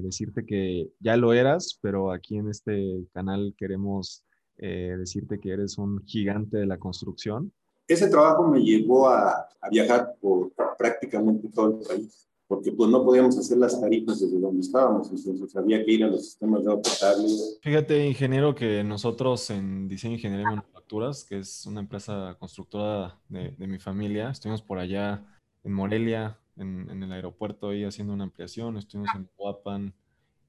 decirte 0.00 0.46
que 0.46 0.90
ya 1.00 1.16
lo 1.16 1.32
eras, 1.32 1.78
pero 1.82 2.12
aquí 2.12 2.36
en 2.36 2.48
este 2.48 3.06
canal 3.12 3.54
queremos 3.56 4.24
eh, 4.58 4.94
decirte 4.98 5.38
que 5.38 5.50
eres 5.50 5.78
un 5.78 6.02
gigante 6.04 6.58
de 6.58 6.66
la 6.66 6.78
construcción. 6.78 7.52
Ese 7.86 8.08
trabajo 8.08 8.48
me 8.48 8.62
llevó 8.62 9.08
a, 9.08 9.48
a 9.60 9.68
viajar 9.70 10.14
por 10.20 10.52
prácticamente 10.78 11.48
todo 11.48 11.78
el 11.78 11.86
país 11.86 12.28
porque 12.52 12.70
pues 12.70 12.90
no 12.90 13.02
podíamos 13.02 13.38
hacer 13.38 13.56
las 13.56 13.80
tarifas 13.80 14.20
desde 14.20 14.38
donde 14.38 14.60
estábamos, 14.60 15.08
entonces 15.10 15.56
había 15.56 15.82
que 15.82 15.90
ir 15.90 16.04
a 16.04 16.08
los 16.08 16.26
sistemas 16.26 16.62
de 16.62 16.70
agua 16.70 16.82
potable. 16.82 17.26
Fíjate, 17.62 18.06
ingeniero, 18.06 18.54
que 18.54 18.84
nosotros 18.84 19.48
en 19.48 19.88
Diseño 19.88 20.16
Ingeniería 20.16 20.42
y 20.42 20.56
Manufacturas, 20.56 21.24
que 21.24 21.38
es 21.38 21.64
una 21.64 21.80
empresa 21.80 22.36
constructora 22.38 23.18
de, 23.30 23.52
de 23.52 23.66
mi 23.66 23.78
familia, 23.78 24.28
estuvimos 24.28 24.60
por 24.60 24.78
allá 24.78 25.24
en 25.64 25.72
Morelia, 25.72 26.38
en, 26.56 26.88
en, 26.90 27.02
el 27.02 27.12
aeropuerto, 27.12 27.68
ahí 27.68 27.84
haciendo 27.84 28.12
una 28.12 28.24
ampliación, 28.24 28.76
estuvimos 28.76 29.10
en 29.16 29.28
Huapan 29.38 29.94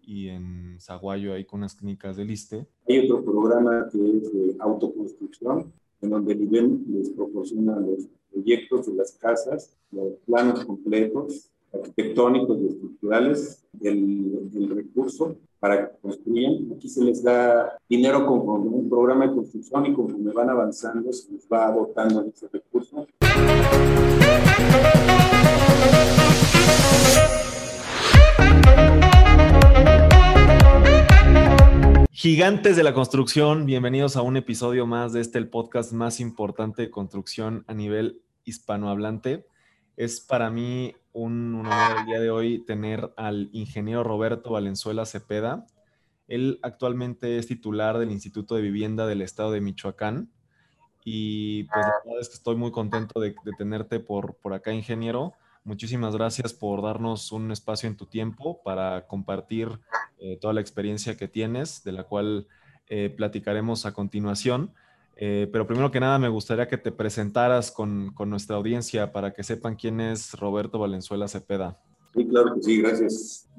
y 0.02 0.28
en 0.30 0.78
Zaguayo, 0.80 1.34
ahí 1.34 1.46
con 1.46 1.60
unas 1.60 1.76
clínicas 1.76 2.18
del 2.18 2.32
ISTE. 2.32 2.66
Hay 2.88 3.00
otro 3.00 3.24
programa 3.24 3.88
que 3.92 3.98
es 3.98 4.34
de 4.34 4.56
autoconstrucción, 4.60 5.72
en 6.02 6.10
donde 6.10 6.34
el 6.34 6.42
IBEM 6.42 6.84
les 6.90 7.10
proporciona 7.10 7.80
los 7.80 8.08
proyectos 8.32 8.88
de 8.88 8.94
las 8.94 9.14
casas, 9.14 9.76
los 9.92 10.14
planos 10.26 10.66
completos, 10.66 11.50
arquitectónicos 11.74 12.60
y 12.62 12.68
estructurales 12.68 13.64
del, 13.72 14.52
del, 14.52 14.70
recurso 14.70 15.38
para 15.60 15.90
que 15.90 15.98
construyan. 16.02 16.74
Aquí 16.76 16.90
se 16.90 17.04
les 17.04 17.24
da 17.24 17.78
dinero 17.90 18.26
con 18.26 18.42
un 18.68 18.90
programa 18.90 19.28
de 19.28 19.34
construcción 19.34 19.86
y 19.86 19.94
conforme 19.94 20.32
van 20.32 20.50
avanzando 20.50 21.12
se 21.12 21.32
les 21.32 21.48
va 21.48 21.72
dotando 21.72 22.26
ese 22.26 22.48
recurso. 22.52 23.08
Gigantes 32.16 32.76
de 32.78 32.84
la 32.84 32.94
construcción, 32.94 33.66
bienvenidos 33.66 34.18
a 34.18 34.22
un 34.22 34.38
episodio 34.38 34.86
más 34.86 35.14
de 35.14 35.22
este, 35.22 35.40
el 35.40 35.50
podcast 35.50 35.94
más 35.94 36.20
importante 36.20 36.84
de 36.84 36.92
construcción 36.92 37.66
a 37.66 37.74
nivel 37.74 38.22
hispanohablante. 38.44 39.48
Es 39.98 40.22
para 40.22 40.52
mí 40.52 40.94
un, 41.12 41.56
honor 41.56 41.98
el 42.02 42.06
día 42.06 42.20
de 42.20 42.30
hoy 42.30 42.64
tener 42.66 43.12
al 43.18 43.50
ingeniero 43.52 44.04
Roberto 44.04 44.52
Valenzuela 44.52 45.08
Cepeda. 45.08 45.66
Él 46.28 46.60
actualmente 46.62 47.40
es 47.40 47.48
titular 47.48 47.98
del 47.98 48.12
Instituto 48.12 48.54
de 48.54 48.62
Vivienda 48.62 49.08
del 49.08 49.24
Estado 49.24 49.50
de 49.50 49.62
Michoacán. 49.62 50.30
Y 51.04 51.64
pues 51.64 51.84
la 51.84 51.94
verdad 52.06 52.22
es 52.22 52.30
que 52.30 52.36
estoy 52.36 52.56
muy 52.56 52.70
contento 52.72 53.20
de, 53.20 53.34
de 53.44 53.52
tenerte 53.58 54.00
por, 54.00 54.36
por 54.36 54.54
acá, 54.54 54.72
ingeniero. 54.72 55.34
Muchísimas 55.66 56.16
gracias 56.16 56.54
por 56.54 56.82
darnos 56.82 57.32
un 57.32 57.52
espacio 57.52 57.88
en 57.88 57.96
tu 57.96 58.06
tiempo 58.06 58.62
para 58.64 59.08
compartir 59.08 59.70
eh, 60.20 60.38
toda 60.40 60.54
la 60.54 60.62
experiencia 60.62 61.16
que 61.16 61.28
tienes, 61.28 61.84
de 61.84 61.94
la 61.94 62.04
cual 62.04 62.48
eh, 62.90 63.10
platicaremos 63.10 63.86
a 63.86 63.94
continuación. 63.94 64.72
Eh, 65.16 65.48
pero 65.52 65.66
primero 65.66 65.92
que 65.92 66.00
nada, 66.00 66.20
me 66.20 66.28
gustaría 66.28 66.68
que 66.68 66.78
te 66.78 66.92
presentaras 66.92 67.72
con, 67.72 68.14
con, 68.14 68.30
nuestra 68.30 68.58
audiencia 68.58 69.14
para 69.14 69.32
que 69.34 69.44
sepan 69.44 69.76
quién 69.76 70.02
es 70.02 70.34
Roberto 70.34 70.80
Valenzuela 70.80 71.28
Cepeda. 71.28 71.80
Sí, 72.14 72.28
claro 72.28 72.56
que 72.56 72.64
sí, 72.64 72.82
gracias. 72.82 73.50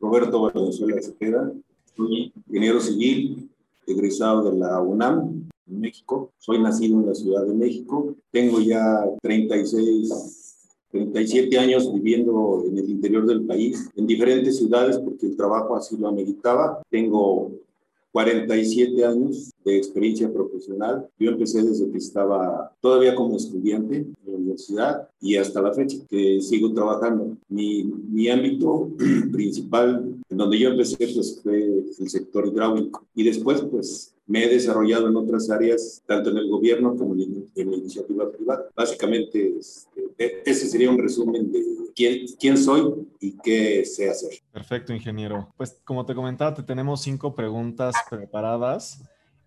Roberto 0.00 0.42
Valenzuela 0.42 1.00
Cepeda, 1.00 1.52
soy 1.96 2.32
ingeniero 2.48 2.80
civil, 2.80 3.50
egresado 3.86 4.50
de 4.50 4.58
la 4.58 4.80
UNAM, 4.80 5.48
en 5.66 5.80
México. 5.80 6.32
Soy 6.38 6.60
nacido 6.60 7.00
en 7.00 7.06
la 7.06 7.14
Ciudad 7.14 7.46
de 7.46 7.54
México. 7.54 8.14
Tengo 8.30 8.60
ya 8.60 9.04
36, 9.22 10.41
37 10.92 11.58
años 11.58 11.92
viviendo 11.92 12.64
en 12.66 12.78
el 12.78 12.90
interior 12.90 13.26
del 13.26 13.42
país, 13.42 13.90
en 13.96 14.06
diferentes 14.06 14.58
ciudades, 14.58 14.98
porque 14.98 15.26
el 15.26 15.36
trabajo 15.36 15.74
así 15.74 15.96
lo 15.96 16.08
ameritaba. 16.08 16.82
Tengo 16.90 17.50
47 18.12 19.04
años 19.04 19.50
de 19.64 19.76
experiencia 19.78 20.30
profesional. 20.30 21.08
Yo 21.18 21.30
empecé 21.30 21.62
desde 21.62 21.90
que 21.90 21.98
estaba 21.98 22.70
todavía 22.80 23.14
como 23.14 23.36
estudiante 23.36 23.96
en 23.96 24.16
la 24.26 24.36
universidad 24.36 25.08
y 25.20 25.36
hasta 25.36 25.62
la 25.62 25.72
fecha 25.72 25.96
que 26.08 26.40
sigo 26.42 26.72
trabajando. 26.74 27.36
Mi, 27.48 27.84
mi 27.84 28.28
ámbito 28.28 28.90
principal 29.32 30.14
en 30.28 30.36
donde 30.36 30.58
yo 30.58 30.70
empecé 30.70 30.96
pues, 30.98 31.40
fue 31.42 31.84
el 31.98 32.10
sector 32.10 32.46
hidráulico 32.46 33.04
y 33.14 33.24
después 33.24 33.62
pues 33.62 34.14
me 34.26 34.44
he 34.44 34.48
desarrollado 34.48 35.08
en 35.08 35.16
otras 35.16 35.50
áreas, 35.50 36.02
tanto 36.06 36.30
en 36.30 36.38
el 36.38 36.48
gobierno 36.48 36.96
como 36.96 37.14
en, 37.14 37.46
en 37.54 37.70
la 37.70 37.76
iniciativa 37.76 38.30
privada. 38.30 38.68
Básicamente, 38.74 39.54
este, 39.58 39.91
ese 40.18 40.68
sería 40.68 40.90
un 40.90 40.98
resumen 40.98 41.50
de 41.50 41.62
quién, 41.94 42.26
quién 42.38 42.56
soy 42.56 43.08
y 43.20 43.36
qué 43.42 43.84
sé 43.84 44.10
hacer. 44.10 44.30
Perfecto, 44.52 44.92
ingeniero. 44.92 45.52
Pues 45.56 45.80
como 45.84 46.04
te 46.06 46.14
comentaba, 46.14 46.54
te 46.54 46.62
tenemos 46.62 47.02
cinco 47.02 47.34
preguntas 47.34 47.94
preparadas. 48.10 49.02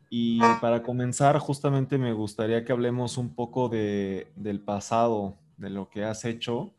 Y 0.09 0.39
para 0.61 0.83
comenzar, 0.83 1.37
justamente 1.39 1.97
me 1.97 2.13
gustaría 2.13 2.63
que 2.63 2.71
hablemos 2.71 3.17
un 3.17 3.33
poco 3.33 3.69
de, 3.69 4.27
del 4.35 4.59
pasado, 4.59 5.35
de 5.57 5.69
lo 5.69 5.89
que 5.89 6.03
has 6.03 6.25
hecho. 6.25 6.71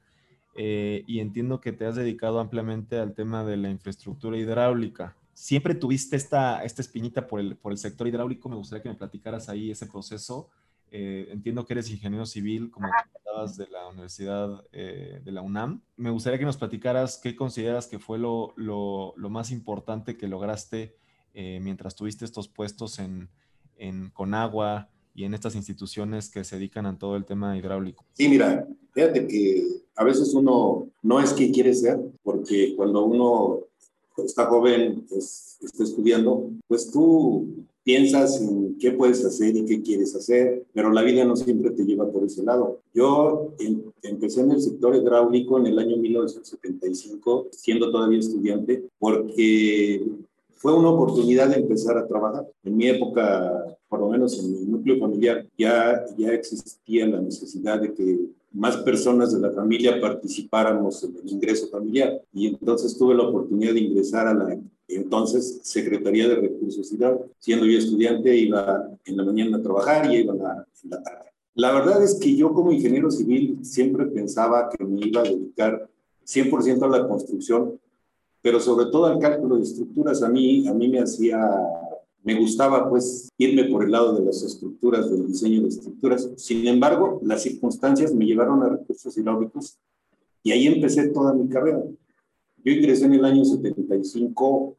Eh, 0.55 1.05
y 1.07 1.21
entiendo 1.21 1.61
que 1.61 1.73
te 1.73 1.85
has 1.85 1.97
dedicado 1.97 2.41
ampliamente 2.41 2.99
al 2.99 3.13
tema 3.13 3.45
de 3.45 3.59
la 3.59 3.69
infraestructura 3.69 4.39
hidráulica 4.39 5.15
siempre 5.37 5.75
tuviste 5.75 6.17
esta, 6.17 6.65
esta 6.65 6.81
espinita 6.81 7.27
por 7.27 7.39
el, 7.39 7.57
por 7.57 7.71
el 7.71 7.79
sector 7.79 8.09
hidráulico. 8.09 8.49
Me 8.49 8.57
gustaría 8.57 8.83
que 8.83 8.89
me 8.89 8.95
platicaras 8.95 9.49
ahí 9.51 9.71
ese 9.71 9.87
proceso. 9.87 10.49
Eh, 10.91 11.29
entiendo 11.31 11.65
que 11.65 11.75
eres 11.75 11.91
ingeniero 11.91 12.27
civil, 12.27 12.71
como 12.71 12.89
comentabas, 12.89 13.57
de 13.57 13.67
la 13.69 13.89
Universidad 13.89 14.65
eh, 14.73 15.21
de 15.25 15.33
la 15.33 15.43
UNAM. 15.43 15.83
Me 15.97 16.11
gustaría 16.11 16.39
que 16.39 16.45
nos 16.45 16.57
platicaras 16.57 17.19
qué 17.19 17.35
consideras 17.35 17.87
que 17.87 17.99
fue 17.99 18.19
lo, 18.19 18.53
lo, 18.57 19.15
lo 19.17 19.31
más 19.31 19.51
importante 19.51 20.17
que 20.17 20.29
lograste 20.29 20.97
eh, 21.35 21.61
mientras 21.61 21.97
tuviste 21.97 22.25
estos 22.25 22.49
puestos 22.49 22.99
en, 22.99 23.29
en 23.77 24.11
Conagua 24.11 24.89
y 25.15 25.25
en 25.25 25.35
estas 25.35 25.55
instituciones 25.55 26.31
que 26.31 26.45
se 26.45 26.57
dedican 26.57 26.87
a 26.87 26.99
todo 26.99 27.17
el 27.17 27.25
tema 27.25 27.57
hidráulico. 27.57 28.05
Sí, 28.13 28.29
mira, 28.29 28.67
fíjate 28.93 29.27
que 29.27 29.65
a 29.97 30.05
veces 30.05 30.33
uno 30.35 30.89
no 31.03 31.21
es 31.21 31.33
quien 31.33 31.53
quiere 31.53 31.75
ser, 31.75 31.99
porque 32.23 32.75
cuando 32.77 33.05
uno 33.05 33.61
está 34.25 34.47
joven, 34.47 35.05
pues, 35.09 35.59
está 35.63 35.85
estudiando, 35.85 36.51
pues 36.69 36.91
tú 36.91 37.67
piensas 37.87 38.43
en 38.43 38.77
qué 38.81 38.91
puedes 38.91 39.25
hacer 39.25 39.55
y 39.57 39.65
qué 39.65 39.81
quieres 39.81 40.13
hacer, 40.17 40.65
pero 40.75 40.91
la 40.91 41.03
vida 41.03 41.25
no 41.25 41.37
siempre 41.37 41.71
te 41.71 41.85
lleva 41.85 42.11
por 42.11 42.25
ese 42.25 42.43
lado. 42.43 42.81
Yo 42.93 43.53
em, 43.61 43.81
empecé 44.03 44.41
en 44.41 44.51
el 44.51 44.61
sector 44.61 44.97
hidráulico 44.97 45.57
en 45.57 45.67
el 45.67 45.79
año 45.79 45.97
1975, 45.97 47.47
siendo 47.53 47.93
todavía 47.93 48.19
estudiante, 48.19 48.83
porque 48.99 50.05
fue 50.55 50.75
una 50.75 50.89
oportunidad 50.89 51.49
de 51.49 51.61
empezar 51.61 51.97
a 51.97 52.09
trabajar. 52.09 52.49
En 52.65 52.77
mi 52.77 52.89
época, 52.89 53.79
por 53.89 54.01
lo 54.01 54.09
menos 54.09 54.37
en 54.37 54.51
mi 54.51 54.67
núcleo 54.67 54.99
familiar, 54.99 55.47
ya, 55.57 56.05
ya 56.19 56.33
existía 56.33 57.07
la 57.07 57.21
necesidad 57.21 57.81
de 57.81 57.95
que 57.95 58.19
más 58.53 58.79
personas 58.79 59.33
de 59.33 59.39
la 59.39 59.53
familia 59.53 60.01
participáramos 60.01 61.05
en 61.05 61.19
el 61.23 61.31
ingreso 61.31 61.69
familiar. 61.69 62.21
Y 62.33 62.49
entonces 62.49 62.99
tuve 62.99 63.15
la 63.15 63.29
oportunidad 63.29 63.75
de 63.75 63.81
ingresar 63.81 64.27
a 64.27 64.35
la 64.35 64.59
entonces 64.89 65.61
Secretaría 65.63 66.29
de 66.29 66.37
Recursos 66.37 66.93
Hidráulicos. 66.93 67.31
Siendo 67.39 67.67
yo 67.67 67.79
estudiante, 67.79 68.37
iba 68.37 68.89
en 69.05 69.17
la 69.17 69.25
mañana 69.25 69.57
a 69.59 69.63
trabajar 69.63 70.13
y 70.13 70.19
iba 70.19 70.35
la, 70.35 70.67
en 70.85 70.91
la 70.91 71.03
tarde. 71.03 71.31
La 71.55 71.73
verdad 71.73 72.03
es 72.05 72.17
que 72.17 72.37
yo 72.37 72.53
como 72.53 72.73
ingeniero 72.73 73.11
civil 73.11 73.59
siempre 73.63 74.07
pensaba 74.07 74.69
que 74.69 74.85
me 74.85 75.07
iba 75.07 75.21
a 75.21 75.25
dedicar 75.25 75.89
100% 76.27 76.83
a 76.83 76.89
la 76.89 77.09
construcción, 77.09 77.81
pero 78.43 78.61
sobre 78.61 78.87
todo 78.87 79.07
al 79.07 79.19
cálculo 79.19 79.57
de 79.57 79.63
estructuras. 79.63 80.23
A 80.23 80.29
mí, 80.29 80.69
a 80.69 80.75
mí 80.75 80.89
me 80.89 81.01
hacía 81.01 81.39
me 82.27 82.35
gustaba 82.35 82.91
pues 82.91 83.29
irme 83.39 83.67
por 83.67 83.85
el 83.85 83.93
lado 83.93 84.13
de 84.17 84.25
las 84.25 84.43
estructuras, 84.43 85.09
del 85.09 85.29
diseño 85.29 85.63
de 85.63 85.69
estructuras. 85.69 86.29
Sin 86.37 86.67
embargo, 86.67 87.21
las 87.23 87.45
circunstancias 87.45 88.13
me 88.13 88.27
llevaron 88.27 88.65
a 88.65 88.69
recursos 88.69 89.17
hidráulicos 89.17 89.79
y 90.43 90.51
ahí 90.51 90.67
empecé 90.67 91.07
toda 91.11 91.33
mi 91.33 91.49
carrera. 91.49 91.85
Yo 92.65 92.73
ingresé 92.73 93.05
en 93.05 93.15
el 93.15 93.25
año 93.25 93.45
75 93.45 94.77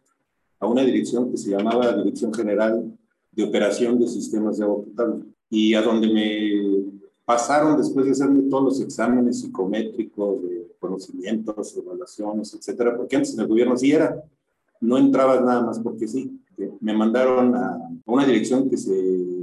a 0.59 0.67
una 0.67 0.83
dirección 0.83 1.31
que 1.31 1.37
se 1.37 1.51
llamaba 1.51 1.93
Dirección 1.93 2.33
General 2.33 2.91
de 3.31 3.43
Operación 3.43 3.99
de 3.99 4.07
Sistemas 4.07 4.57
de 4.57 4.63
Agua 4.63 4.83
Potable 4.83 5.25
y 5.49 5.73
a 5.73 5.81
donde 5.81 6.07
me 6.07 6.97
pasaron 7.25 7.77
después 7.77 8.05
de 8.05 8.13
hacerme 8.13 8.49
todos 8.49 8.63
los 8.63 8.81
exámenes 8.81 9.41
psicométricos 9.41 10.41
de 10.43 10.67
conocimientos, 10.79 11.75
evaluaciones, 11.77 12.53
etcétera, 12.53 12.95
porque 12.95 13.17
antes 13.17 13.33
en 13.33 13.41
el 13.41 13.47
gobierno 13.47 13.77
sí 13.77 13.91
era, 13.91 14.23
no 14.81 14.97
entrabas 14.97 15.43
nada 15.43 15.61
más 15.61 15.79
porque 15.79 16.07
sí 16.07 16.39
me 16.79 16.93
mandaron 16.93 17.55
a 17.55 17.77
una 18.05 18.25
dirección 18.25 18.69
que 18.69 18.77
se 18.77 18.93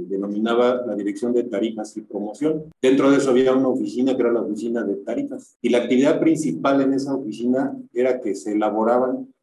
denominaba 0.07 0.85
la 0.85 0.95
Dirección 0.95 1.33
de 1.33 1.43
Tarifas 1.43 1.95
y 1.97 2.01
Promoción. 2.01 2.63
Dentro 2.81 3.09
de 3.09 3.17
eso 3.17 3.31
había 3.31 3.53
una 3.53 3.67
oficina 3.67 4.15
que 4.15 4.21
era 4.21 4.31
la 4.31 4.41
oficina 4.41 4.83
de 4.83 4.95
tarifas. 4.95 5.57
Y 5.61 5.69
la 5.69 5.79
actividad 5.79 6.19
principal 6.19 6.81
en 6.81 6.93
esa 6.93 7.15
oficina 7.15 7.75
era 7.93 8.19
que 8.19 8.35
se 8.35 8.53
elaboraban 8.53 9.33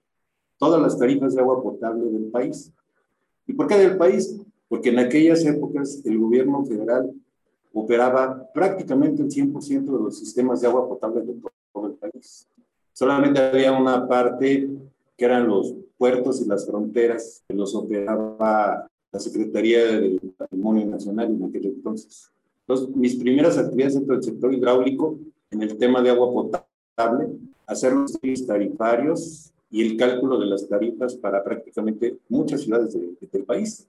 todas 0.63 0.81
las 0.81 0.97
tarifas 0.97 1.35
de 1.35 1.41
agua 1.41 1.61
potable 1.61 2.09
del 2.09 2.27
país. 2.27 2.73
¿Y 3.49 3.53
por 3.53 3.67
qué 3.67 3.79
del 3.79 3.97
país? 3.97 4.39
Porque 4.69 4.91
en 4.91 5.01
aquellas 5.01 5.45
épocas 5.45 6.01
el 6.05 6.17
gobierno 6.17 6.65
federal 6.65 7.13
operaba 7.75 8.49
prácticamente 8.55 9.23
el 9.23 9.29
100% 9.29 9.85
de 9.85 10.05
los 10.05 10.17
sistemas 10.17 10.61
de 10.61 10.69
agua 10.69 10.89
potable 10.89 11.23
de 11.23 11.35
todo 11.73 11.89
el 11.89 11.95
país. 11.95 12.47
Solamente 12.93 13.41
había 13.41 13.73
una 13.73 14.07
parte 14.07 14.71
que 15.17 15.25
eran 15.25 15.49
los 15.49 15.75
puertos 15.99 16.41
y 16.41 16.45
las 16.45 16.65
fronteras, 16.65 17.43
que 17.49 17.57
los 17.57 17.75
operaba 17.75 18.87
la 19.11 19.19
Secretaría 19.19 19.85
del 19.85 20.21
Patrimonio 20.39 20.87
Nacional 20.87 21.27
en 21.27 21.43
aquel 21.43 21.67
entonces. 21.67 22.31
Entonces, 22.61 22.95
mis 22.95 23.17
primeras 23.17 23.59
actividades 23.59 23.95
dentro 23.95 24.15
del 24.15 24.23
sector 24.23 24.55
hidráulico, 24.55 25.19
en 25.51 25.61
el 25.63 25.77
tema 25.77 26.01
de 26.01 26.11
agua 26.11 26.33
potable, 26.33 27.31
hacer 27.67 27.95
los 27.95 28.17
tarifarios 28.47 29.53
y 29.73 29.83
el 29.83 29.97
cálculo 29.97 30.39
de 30.39 30.47
las 30.47 30.69
tarifas 30.69 31.17
para 31.17 31.43
prácticamente 31.43 32.19
muchas 32.29 32.61
ciudades 32.61 32.93
del 32.93 33.45
país. 33.45 33.89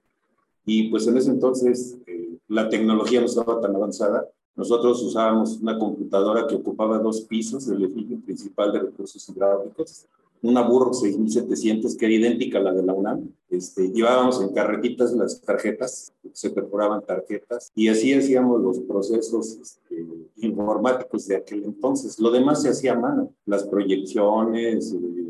Y 0.66 0.90
pues 0.90 1.06
en 1.08 1.18
ese 1.18 1.30
entonces 1.30 1.98
eh, 2.08 2.38
la 2.48 2.70
tecnología 2.70 3.20
no 3.20 3.28
estaba 3.28 3.60
tan 3.62 3.76
avanzada. 3.76 4.28
Nosotros 4.56 5.04
usábamos 5.04 5.60
una 5.62 5.78
computadora 5.78 6.48
que 6.48 6.56
ocupaba 6.56 7.00
dos 7.00 7.22
pisos 7.22 7.68
del 7.68 7.84
edificio 7.84 8.18
principal 8.22 8.72
de 8.72 8.80
recursos 8.80 9.28
hidráulicos 9.28 10.08
una 10.44 10.62
Burro 10.62 10.94
6700 10.94 11.96
que 11.96 12.06
era 12.06 12.16
idéntica 12.16 12.60
a 12.60 12.62
la 12.62 12.74
de 12.74 12.84
la 12.84 12.94
UNAM. 12.94 13.30
Este, 13.50 13.90
llevábamos 13.90 14.42
en 14.42 14.54
carretitas 14.54 15.14
las 15.14 15.42
tarjetas, 15.42 16.14
se 16.34 16.50
perforaban 16.50 17.02
tarjetas 17.02 17.72
y 17.74 17.88
así 17.88 18.14
hacíamos 18.14 18.62
los 18.62 18.80
procesos 18.80 19.58
este, 19.62 20.06
informáticos 20.38 21.28
de 21.28 21.38
aquel 21.38 21.64
entonces. 21.64 22.20
Lo 22.20 22.30
demás 22.30 22.62
se 22.62 22.70
hacía 22.70 22.92
a 22.92 23.00
mano, 23.00 23.32
las 23.46 23.64
proyecciones. 23.64 24.94
Eh, 24.94 25.23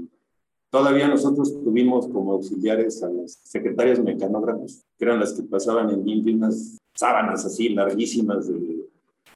todavía 0.74 1.08
nosotros 1.08 1.54
tuvimos 1.64 2.08
como 2.08 2.32
auxiliares 2.32 3.04
a 3.04 3.10
las 3.10 3.34
secretarias 3.44 4.00
mecanógrafos, 4.00 4.84
que 4.98 5.06
eran 5.06 5.20
las 5.20 5.34
que 5.34 5.44
pasaban 5.44 5.92
en 5.92 6.04
limpio 6.04 6.34
unas 6.34 6.80
sábanas 6.96 7.46
así 7.46 7.70
larguísimas 7.70 8.48
de, 8.48 8.84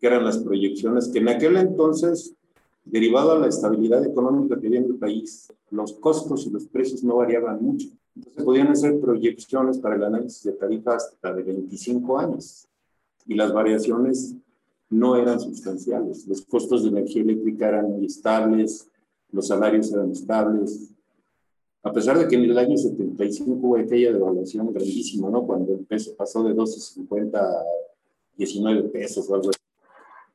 que 0.02 0.08
eran 0.08 0.26
las 0.26 0.40
proyecciones, 0.40 1.10
que 1.10 1.20
en 1.20 1.30
aquel 1.30 1.58
entonces 1.58 2.34
derivado 2.84 3.34
a 3.34 3.38
la 3.38 3.50
estabilidad 3.50 4.04
económica 4.04 4.60
que 4.60 4.66
había 4.66 4.80
en 4.80 4.86
el 4.86 4.96
país, 4.96 5.54
los 5.70 5.94
costos 5.94 6.48
y 6.48 6.50
los 6.50 6.66
precios 6.66 7.04
no 7.04 7.18
variaban 7.18 7.62
mucho. 7.62 7.88
Entonces 8.16 8.44
podían 8.44 8.70
hacer 8.70 9.00
proyecciones 9.00 9.78
para 9.78 9.96
el 9.96 10.06
análisis 10.06 10.42
de 10.42 10.54
tarifas 10.54 11.06
hasta 11.14 11.34
de 11.36 11.44
25 11.44 12.18
años 12.18 12.68
y 13.28 13.36
las 13.36 13.54
variaciones 13.54 14.34
no 14.90 15.16
eran 15.16 15.40
sustanciales. 15.40 16.26
Los 16.26 16.42
costos 16.42 16.82
de 16.82 16.90
energía 16.90 17.22
eléctrica 17.22 17.68
eran 17.68 17.92
muy 17.92 18.08
estables, 18.08 18.90
los 19.32 19.46
salarios 19.46 19.94
eran 19.94 20.10
estables. 20.10 20.97
A 21.88 21.94
pesar 21.94 22.20
de 22.20 22.28
que 22.28 22.36
en 22.36 22.44
el 22.44 22.58
año 22.58 22.76
75 22.76 23.50
hubo 23.50 23.78
aquella 23.78 24.12
devaluación 24.12 24.74
grandísima, 24.74 25.30
¿no? 25.30 25.48
Cuando 25.48 25.72
el 25.72 25.86
peso 25.86 26.14
pasó 26.18 26.44
de 26.44 26.54
12.50 26.54 27.38
a 27.38 27.64
19 28.36 28.90
pesos 28.90 29.30
o 29.30 29.36
algo 29.36 29.50
así. 29.50 29.60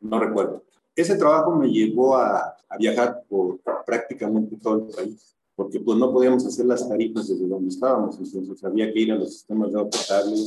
No 0.01 0.19
recuerdo. 0.19 0.63
Ese 0.97 1.15
trabajo 1.17 1.55
me 1.55 1.69
llevó 1.71 2.17
a, 2.17 2.57
viajar 2.79 3.23
por 3.29 3.61
prácticamente 3.85 4.57
todo 4.57 4.77
el 4.77 4.95
país, 4.95 5.37
porque 5.55 5.79
pues 5.79 5.99
no 5.99 6.11
podíamos 6.11 6.47
hacer 6.47 6.65
las 6.65 6.89
tarifas 6.89 7.29
desde 7.29 7.47
donde 7.47 7.69
estábamos, 7.69 8.17
entonces 8.17 8.65
había 8.65 8.91
que 8.91 9.01
ir 9.01 9.13
a 9.13 9.17
los 9.17 9.35
sistemas 9.35 9.75
de 9.75 9.85
potable, 9.85 10.41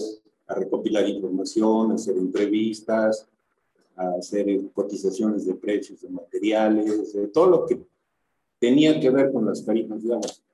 a 0.47 0.55
recopilar 0.55 1.07
información, 1.07 1.91
a 1.91 1.95
hacer 1.95 2.17
entrevistas, 2.17 3.27
a 3.95 4.09
hacer 4.17 4.59
cotizaciones 4.73 5.45
de 5.45 5.53
precios 5.53 6.01
de 6.01 6.09
materiales, 6.09 7.13
de 7.13 7.27
todo 7.27 7.45
lo 7.45 7.65
que 7.67 7.79
tenía 8.57 8.99
que 8.99 9.11
ver 9.11 9.31
con 9.31 9.45
las 9.45 9.63
tarifas 9.63 10.03
agua. 10.03 10.44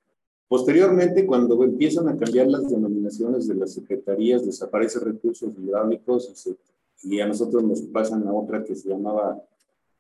Posteriormente, 0.52 1.26
cuando 1.26 1.64
empiezan 1.64 2.10
a 2.10 2.18
cambiar 2.18 2.48
las 2.48 2.70
denominaciones 2.70 3.48
de 3.48 3.56
las 3.56 3.72
secretarías, 3.72 4.46
desaparecen 4.46 5.04
recursos 5.04 5.54
hidráulicos 5.58 6.46
y, 7.06 7.16
y 7.16 7.22
a 7.22 7.26
nosotros 7.26 7.64
nos 7.64 7.80
pasan 7.84 8.28
a 8.28 8.34
otra 8.34 8.62
que 8.62 8.76
se 8.76 8.90
llamaba 8.90 9.42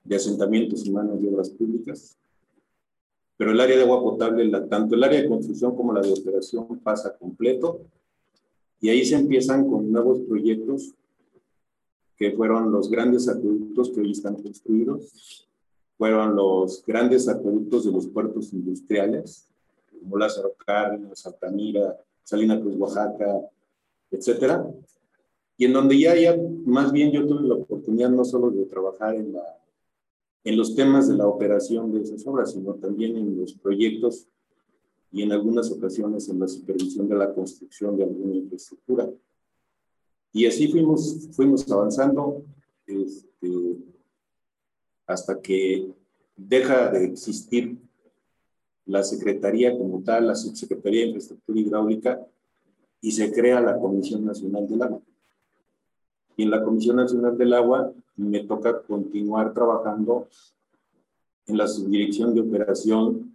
de 0.03 0.13
asentamientos 0.17 0.85
humanos 0.85 1.19
y 1.23 1.27
obras 1.27 1.51
públicas. 1.51 2.17
Pero 3.37 3.51
el 3.51 3.61
área 3.61 3.77
de 3.77 3.83
agua 3.83 4.03
potable, 4.03 4.51
tanto 4.67 4.95
el 4.95 5.05
área 5.05 5.21
de 5.21 5.29
construcción 5.29 5.73
como 5.73 5.93
la 5.93 6.01
de 6.01 6.11
operación 6.11 6.67
pasa 6.83 7.15
completo. 7.15 7.79
Y 8.81 8.89
ahí 8.89 9.05
se 9.05 9.15
empiezan 9.15 9.69
con 9.69 9.89
nuevos 9.89 10.19
proyectos 10.19 10.93
que 12.17 12.33
fueron 12.33 12.73
los 12.73 12.91
grandes 12.91 13.29
acueductos 13.29 13.91
que 13.91 14.01
hoy 14.01 14.11
están 14.11 14.35
construidos, 14.35 15.47
fueron 15.97 16.35
los 16.35 16.83
grandes 16.85 17.29
acueductos 17.29 17.85
de 17.85 17.93
los 17.93 18.05
puertos 18.07 18.51
industriales, 18.51 19.47
como 20.01 20.17
Lázaro 20.17 20.53
Cárdenas, 20.65 21.25
Altamira, 21.25 21.97
Salina 22.23 22.59
Cruz, 22.59 22.75
Oaxaca, 22.75 23.41
etcétera, 24.09 24.65
y 25.57 25.65
en 25.65 25.73
donde 25.73 25.97
ya, 25.99 26.15
ya 26.15 26.35
más 26.65 26.91
bien 26.91 27.11
yo 27.11 27.25
tuve 27.25 27.47
la 27.47 27.55
oportunidad 27.55 28.09
no 28.09 28.25
solo 28.25 28.49
de 28.49 28.65
trabajar 28.65 29.15
en 29.15 29.33
la 29.33 29.61
en 30.43 30.57
los 30.57 30.75
temas 30.75 31.07
de 31.07 31.15
la 31.15 31.27
operación 31.27 31.91
de 31.91 32.01
esas 32.01 32.25
obras, 32.25 32.51
sino 32.51 32.73
también 32.75 33.15
en 33.15 33.39
los 33.39 33.53
proyectos 33.53 34.27
y 35.11 35.21
en 35.21 35.31
algunas 35.31 35.69
ocasiones 35.71 36.29
en 36.29 36.39
la 36.39 36.47
supervisión 36.47 37.07
de 37.07 37.15
la 37.15 37.33
construcción 37.33 37.95
de 37.97 38.03
alguna 38.03 38.35
infraestructura. 38.35 39.09
Y 40.33 40.45
así 40.45 40.69
fuimos, 40.69 41.29
fuimos 41.33 41.69
avanzando 41.69 42.43
este, 42.87 43.75
hasta 45.05 45.39
que 45.39 45.91
deja 46.35 46.89
de 46.89 47.05
existir 47.05 47.77
la 48.85 49.03
Secretaría 49.03 49.77
como 49.77 50.01
tal, 50.01 50.27
la 50.27 50.35
Subsecretaría 50.35 51.01
de 51.01 51.07
Infraestructura 51.07 51.59
Hidráulica, 51.59 52.27
y 53.01 53.11
se 53.11 53.31
crea 53.31 53.59
la 53.59 53.79
Comisión 53.79 54.25
Nacional 54.25 54.67
del 54.67 54.81
Agua. 54.81 55.01
Y 56.37 56.43
en 56.43 56.51
la 56.51 56.63
Comisión 56.63 56.95
Nacional 56.97 57.37
del 57.37 57.53
Agua 57.53 57.91
me 58.15 58.43
toca 58.43 58.81
continuar 58.81 59.53
trabajando 59.53 60.27
en 61.47 61.57
la 61.57 61.67
subdirección 61.67 62.33
de 62.33 62.41
operación 62.41 63.33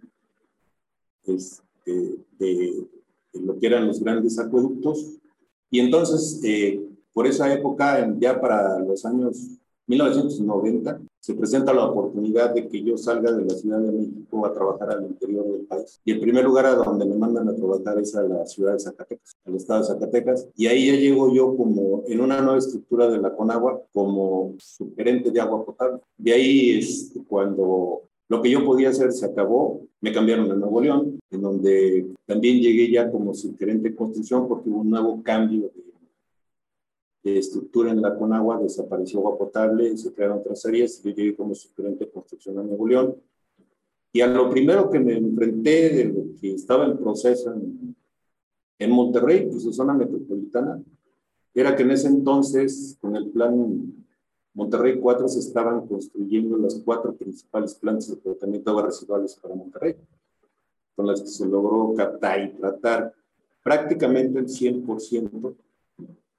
este, 1.25 2.17
de, 2.39 2.87
lo 3.33 3.59
que 3.59 3.67
eran 3.67 3.87
los 3.87 3.99
grandes 3.99 4.39
acueductos. 4.39 5.17
Y 5.69 5.79
entonces, 5.79 6.39
eh, 6.43 6.81
por 7.13 7.27
esa 7.27 7.53
época, 7.53 8.13
ya 8.17 8.39
para 8.39 8.79
los 8.79 9.05
años 9.05 9.49
1990, 9.85 11.01
se 11.27 11.33
presenta 11.33 11.73
la 11.73 11.83
oportunidad 11.83 12.53
de 12.53 12.69
que 12.69 12.81
yo 12.81 12.97
salga 12.97 13.33
de 13.33 13.43
la 13.43 13.53
Ciudad 13.53 13.79
de 13.79 13.91
México 13.91 14.45
a 14.45 14.53
trabajar 14.53 14.91
al 14.91 15.07
interior 15.07 15.45
del 15.51 15.65
país. 15.65 15.99
Y 16.05 16.13
el 16.13 16.21
primer 16.21 16.45
lugar 16.45 16.67
a 16.67 16.75
donde 16.75 17.05
me 17.05 17.17
mandan 17.17 17.49
a 17.49 17.53
trabajar 17.53 17.99
es 17.99 18.15
a 18.15 18.23
la 18.23 18.45
ciudad 18.45 18.71
de 18.71 18.79
Zacatecas, 18.79 19.35
al 19.45 19.55
estado 19.55 19.81
de 19.81 19.87
Zacatecas. 19.87 20.47
Y 20.55 20.67
ahí 20.67 20.87
ya 20.87 20.95
llego 20.95 21.33
yo 21.33 21.53
como 21.57 22.03
en 22.07 22.21
una 22.21 22.39
nueva 22.39 22.57
estructura 22.57 23.09
de 23.09 23.17
la 23.17 23.35
Conagua 23.35 23.81
como 23.91 24.55
subgerente 24.57 25.29
de 25.29 25.41
agua 25.41 25.65
potable. 25.65 25.99
De 26.17 26.31
ahí 26.31 26.79
es 26.79 27.11
cuando 27.27 28.03
lo 28.29 28.41
que 28.41 28.49
yo 28.49 28.63
podía 28.63 28.91
hacer 28.91 29.11
se 29.11 29.25
acabó, 29.25 29.81
me 29.99 30.13
cambiaron 30.13 30.49
a 30.49 30.55
Nuevo 30.55 30.79
León, 30.79 31.19
en 31.29 31.41
donde 31.41 32.07
también 32.25 32.61
llegué 32.61 32.89
ya 32.89 33.11
como 33.11 33.33
subgerente 33.33 33.89
de 33.89 33.95
construcción 33.97 34.47
porque 34.47 34.69
hubo 34.69 34.79
un 34.79 34.91
nuevo 34.91 35.21
cambio 35.23 35.69
de 35.75 35.86
estructura 37.23 37.91
en 37.91 38.01
la 38.01 38.17
Conagua, 38.17 38.59
desapareció 38.59 39.19
agua 39.19 39.37
potable, 39.37 39.97
se 39.97 40.13
crearon 40.13 40.39
otras 40.39 40.65
áreas, 40.65 41.01
yo 41.03 41.11
llegué 41.11 41.35
como 41.35 41.53
suplente 41.53 42.05
de 42.05 42.11
construcción 42.11 42.57
a 42.59 42.63
Nuevo 42.63 42.87
León. 42.87 43.15
Y 44.13 44.21
a 44.21 44.27
lo 44.27 44.49
primero 44.49 44.89
que 44.89 44.99
me 44.99 45.17
enfrenté 45.17 45.89
de 45.89 46.05
lo 46.05 46.39
que 46.39 46.53
estaba 46.53 46.85
en 46.85 46.97
proceso 46.97 47.53
en, 47.53 47.95
en 48.79 48.91
Monterrey, 48.91 49.49
y 49.53 49.59
su 49.59 49.73
zona 49.73 49.93
metropolitana, 49.93 50.81
era 51.53 51.75
que 51.75 51.83
en 51.83 51.91
ese 51.91 52.07
entonces, 52.07 52.97
con 53.01 53.15
el 53.15 53.29
plan 53.29 54.05
Monterrey 54.53 54.99
4, 54.99 55.27
se 55.27 55.39
estaban 55.39 55.85
construyendo 55.87 56.57
las 56.57 56.81
cuatro 56.83 57.13
principales 57.15 57.75
plantas 57.75 58.09
de 58.09 58.15
tratamiento 58.17 58.69
de 58.69 58.71
aguas 58.71 58.85
residuales 58.93 59.35
para 59.35 59.55
Monterrey, 59.55 59.95
con 60.95 61.07
las 61.07 61.21
que 61.21 61.27
se 61.27 61.45
logró 61.45 61.93
captar 61.95 62.43
y 62.43 62.49
tratar 62.57 63.13
prácticamente 63.63 64.39
el 64.39 64.47
100% 64.47 65.55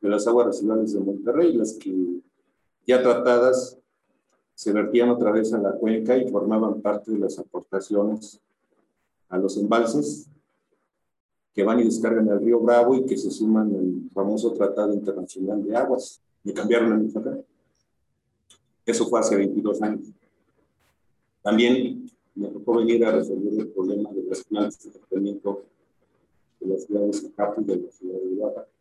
de 0.00 0.08
las 0.08 0.26
aguas 0.26 0.46
residuales 0.46 0.92
de 0.92 1.00
Monterrey, 1.00 1.52
las 1.54 1.74
que 1.74 2.20
ya 2.86 3.02
tratadas 3.02 3.78
se 4.54 4.72
vertían 4.72 5.10
otra 5.10 5.30
vez 5.30 5.52
a 5.52 5.58
la 5.58 5.72
cuenca 5.72 6.16
y 6.16 6.28
formaban 6.28 6.80
parte 6.80 7.12
de 7.12 7.18
las 7.18 7.38
aportaciones 7.38 8.40
a 9.28 9.38
los 9.38 9.56
embalses 9.56 10.28
que 11.52 11.64
van 11.64 11.80
y 11.80 11.84
descargan 11.84 12.28
el 12.28 12.40
río 12.40 12.60
Bravo 12.60 12.94
y 12.94 13.04
que 13.04 13.16
se 13.16 13.30
suman 13.30 13.74
al 13.74 14.10
famoso 14.12 14.52
Tratado 14.52 14.94
Internacional 14.94 15.64
de 15.64 15.76
Aguas. 15.76 16.20
Y 16.44 16.52
cambiaron 16.52 16.92
el 16.92 16.98
Michoacán. 17.00 17.44
Eso 18.86 19.06
fue 19.06 19.20
hace 19.20 19.36
22 19.36 19.82
años. 19.82 20.08
También 21.42 22.10
me 22.34 22.48
tocó 22.48 22.76
venir 22.76 23.04
a 23.04 23.12
resolver 23.12 23.52
el 23.52 23.68
problema 23.68 24.10
de 24.12 24.22
las 24.22 24.44
plantas 24.44 24.82
de 24.84 24.90
tratamiento 24.90 25.64
de 26.60 26.66
las 26.68 26.84
ciudades 26.84 27.22
de 27.22 27.30
Capo 27.32 27.60
y 27.60 27.64
de 27.64 27.76
la 27.76 27.90
ciudad 27.90 28.18
de 28.18 28.36
Oaxaca 28.36 28.77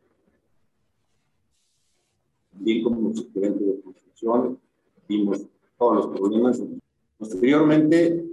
bien 2.60 2.84
como 2.84 3.14
gerente 3.34 3.64
de 3.64 3.82
construcción, 3.82 4.60
vimos 5.08 5.46
todos 5.78 5.96
los 5.96 6.18
problemas. 6.18 6.62
Posteriormente, 7.18 8.26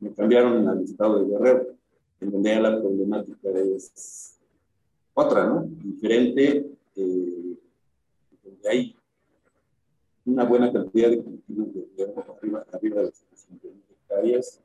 me 0.00 0.12
cambiaron 0.12 0.66
al 0.68 0.82
estado 0.82 1.22
de 1.22 1.30
Guerrero, 1.30 1.66
en 2.20 2.30
donde 2.30 2.60
la 2.60 2.80
problemática 2.80 3.50
es 3.50 4.38
otra, 5.14 5.46
¿no? 5.46 5.64
Diferente, 5.82 6.66
eh, 6.96 7.56
donde 8.44 8.68
hay 8.68 8.96
una 10.24 10.44
buena 10.44 10.72
cantidad 10.72 11.10
de 11.10 11.22
cultivos 11.22 11.74
de 11.74 11.88
hierro 11.96 12.36
arriba, 12.36 12.64
arriba 12.72 13.02
de 13.02 13.12
750 13.12 13.92
hectáreas 13.92 14.62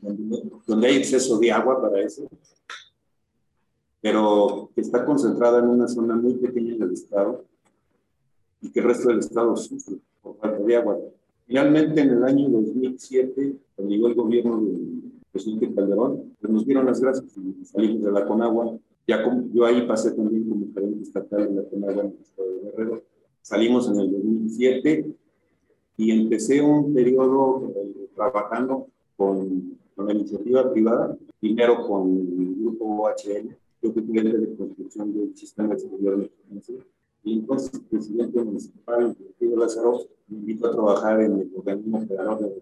donde 0.00 0.88
hay 0.88 0.96
exceso 0.96 1.38
de 1.38 1.52
agua 1.52 1.80
para 1.80 2.00
eso, 2.00 2.28
pero 4.00 4.70
que 4.74 4.80
está 4.80 5.04
concentrada 5.04 5.58
en 5.58 5.68
una 5.68 5.88
zona 5.88 6.16
muy 6.16 6.34
pequeña 6.34 6.76
del 6.76 6.92
estado 6.92 7.44
y 8.62 8.70
que 8.70 8.80
el 8.80 8.86
resto 8.86 9.08
del 9.08 9.18
estado 9.18 9.56
sufre 9.56 9.96
por 10.22 10.36
falta 10.36 10.62
de 10.62 10.76
agua. 10.76 10.98
Finalmente, 11.46 12.00
en 12.00 12.10
el 12.10 12.24
año 12.24 12.48
2007, 12.48 13.56
cuando 13.74 13.92
llegó 13.92 14.08
el 14.08 14.14
gobierno 14.14 14.60
del 14.60 15.02
presidente 15.32 15.74
Calderón, 15.74 16.34
pues 16.40 16.52
nos 16.52 16.64
dieron 16.64 16.86
las 16.86 17.00
gracias 17.00 17.26
y 17.36 17.64
salimos 17.64 18.02
de 18.02 18.12
la 18.12 18.26
Conagua. 18.26 18.78
Ya 19.06 19.22
como, 19.24 19.48
yo 19.52 19.64
ahí 19.64 19.86
pasé 19.86 20.12
también 20.12 20.48
como 20.48 20.72
gerente 20.72 21.02
estatal 21.02 21.48
de 21.48 21.62
la 21.62 21.68
Conagua 21.68 22.04
en 22.04 22.10
el 22.10 22.20
estado 22.20 22.48
de 22.48 22.60
Guerrero. 22.60 23.02
Salimos 23.42 23.88
en 23.88 24.00
el 24.00 24.12
2007 24.12 25.14
y 25.96 26.10
empecé 26.12 26.62
un 26.62 26.94
periodo 26.94 27.72
eh, 27.74 28.08
trabajando 28.14 28.86
con, 29.16 29.76
con, 29.94 30.06
la 30.06 30.12
iniciativa 30.12 30.70
privada, 30.72 31.16
primero 31.40 31.86
con 31.86 32.10
el 32.16 32.54
grupo 32.60 32.84
OHL, 32.84 33.56
yo 33.82 33.92
fui 33.92 34.04
cliente 34.04 34.38
de 34.38 34.56
construcción 34.56 35.12
del 35.14 35.36
sistema 35.36 35.74
de 35.74 35.84
emergencia, 35.84 36.76
y 37.22 37.34
entonces 37.34 37.74
el 37.74 37.80
presidente 37.82 38.42
municipal, 38.42 39.16
Pedro 39.38 39.56
Lázaro, 39.56 40.00
me 40.28 40.38
invitó 40.38 40.68
a 40.68 40.72
trabajar 40.72 41.20
en 41.20 41.40
el 41.40 41.50
organismo 41.54 41.98
operador 41.98 42.40
de 42.40 42.60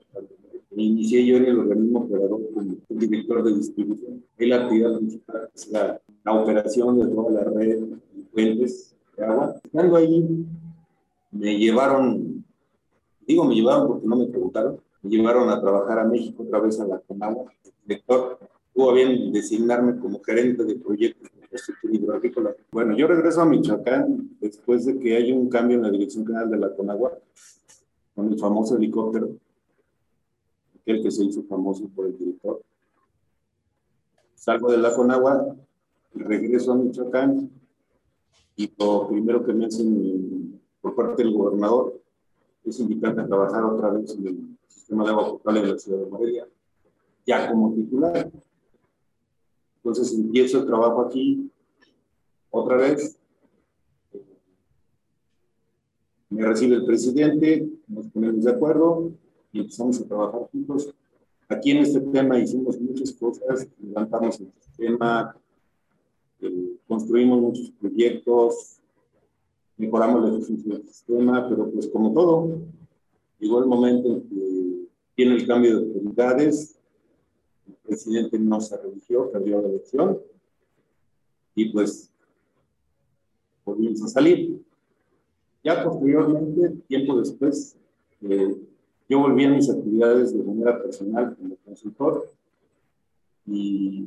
inicié 0.83 1.27
yo 1.27 1.37
en 1.37 1.45
el 1.47 1.59
organismo 1.59 2.01
operador 2.01 2.41
como 2.53 2.77
director 2.89 3.43
de 3.43 3.55
distribución. 3.55 4.25
Es 4.37 4.49
la 4.49 4.57
actividad 4.63 4.97
principal, 4.97 5.51
es 5.55 5.69
la, 5.71 6.01
la 6.25 6.35
operación 6.35 6.99
de 6.99 7.07
toda 7.07 7.31
la 7.31 7.45
red 7.45 7.81
de 7.81 7.97
puentes 8.33 8.95
de 9.17 9.25
agua. 9.25 9.55
Estando 9.63 9.97
ahí, 9.97 10.47
me 11.31 11.59
llevaron, 11.59 12.45
digo 13.27 13.45
me 13.45 13.55
llevaron 13.55 13.89
porque 13.89 14.07
no 14.07 14.17
me 14.17 14.27
preguntaron, 14.27 14.81
me 15.03 15.11
llevaron 15.11 15.49
a 15.51 15.61
trabajar 15.61 15.99
a 15.99 16.05
México 16.05 16.43
otra 16.43 16.61
vez 16.61 16.79
a 16.81 16.87
la 16.87 16.99
Conagua. 17.01 17.53
Director 17.87 18.39
tuvo 18.79 18.93
bien 18.93 19.33
designarme 19.33 19.99
como 19.99 20.23
gerente 20.23 20.65
de 20.65 20.77
proyectos 20.77 21.33
de 21.33 21.41
infraestructura 21.41 21.95
hidroagrícola. 21.95 22.57
Bueno, 22.71 22.97
yo 22.97 23.09
regreso 23.09 23.41
a 23.41 23.45
Michoacán 23.45 24.37
después 24.41 24.87
de 24.87 25.01
que 25.01 25.17
haya 25.17 25.35
un 25.35 25.49
cambio 25.49 25.79
en 25.79 25.83
la 25.83 25.91
dirección 25.91 26.25
general 26.25 26.49
de 26.49 26.59
la 26.59 26.73
Conagua 26.77 27.19
con 28.15 28.33
el 28.33 28.39
famoso 28.39 28.77
helicóptero, 28.77 29.31
aquel 30.81 31.03
que 31.03 31.11
se 31.11 31.25
hizo 31.25 31.43
famoso 31.43 31.89
por 31.89 32.07
el 32.07 32.17
director. 32.17 32.63
Salgo 34.37 34.71
de 34.71 34.79
la 34.79 34.95
Conagua, 34.95 35.57
regreso 36.15 36.71
a 36.71 36.77
Michoacán 36.77 37.51
y 38.55 38.73
lo 38.79 39.09
primero 39.09 39.45
que 39.45 39.55
me 39.55 39.67
hacen 39.67 40.61
por 40.81 40.95
parte 40.95 41.25
del 41.25 41.33
gobernador 41.33 42.01
es 42.65 42.79
invitarme 42.79 43.23
a 43.23 43.27
trabajar 43.27 43.65
otra 43.65 43.91
vez 43.91 44.15
en 44.15 44.25
el 44.29 44.57
sistema 44.69 45.03
de 45.03 45.11
agua 45.11 45.31
potable 45.31 45.63
de 45.63 45.67
la 45.67 45.79
ciudad 45.81 45.99
de 45.99 46.07
Morelia, 46.07 46.47
ya 47.27 47.51
como 47.51 47.75
titular. 47.75 48.31
Entonces 49.89 50.19
empiezo 50.19 50.59
el 50.59 50.67
trabajo 50.67 51.01
aquí 51.01 51.51
otra 52.51 52.77
vez. 52.77 53.19
Me 56.29 56.45
recibe 56.45 56.77
el 56.77 56.85
presidente, 56.85 57.67
nos 57.87 58.07
ponemos 58.09 58.45
de 58.45 58.51
acuerdo 58.51 59.13
y 59.51 59.61
empezamos 59.61 59.99
a 60.01 60.05
trabajar 60.07 60.43
juntos. 60.53 60.95
Aquí 61.49 61.71
en 61.71 61.79
este 61.79 62.01
tema 62.01 62.39
hicimos 62.39 62.79
muchas 62.79 63.13
cosas, 63.13 63.67
levantamos 63.83 64.39
el 64.41 64.53
sistema, 64.61 65.35
eh, 66.43 66.77
construimos 66.87 67.41
muchos 67.41 67.71
proyectos, 67.71 68.81
mejoramos 69.79 70.23
la 70.23 70.37
eficiencia 70.37 70.75
del 70.75 70.87
sistema, 70.87 71.49
pero 71.49 71.71
pues 71.71 71.89
como 71.89 72.13
todo, 72.13 72.61
llegó 73.39 73.61
el 73.61 73.67
momento 73.67 74.09
en 74.09 74.29
que 74.29 74.89
tiene 75.15 75.37
el 75.37 75.47
cambio 75.47 75.81
de 75.81 75.87
autoridades, 75.87 76.75
el 76.75 76.78
presidente 77.89 78.39
no 78.39 78.61
se 78.61 78.77
religió, 78.77 79.31
perdió 79.33 79.61
la 79.63 79.69
elección 79.69 80.19
y 81.55 81.73
pues 81.73 82.13
volvimos 83.65 84.03
a 84.05 84.09
salir. 84.09 84.63
Ya 85.65 85.83
posteriormente, 85.83 86.77
tiempo 86.87 87.19
después, 87.19 87.77
eh, 88.23 88.57
yo 89.09 89.19
volví 89.19 89.45
a 89.45 89.51
mis 89.51 89.69
actividades 89.69 90.37
de 90.37 90.45
manera 90.45 90.81
personal 90.81 91.35
como 91.37 91.57
consultor 91.65 92.31
y 93.47 94.07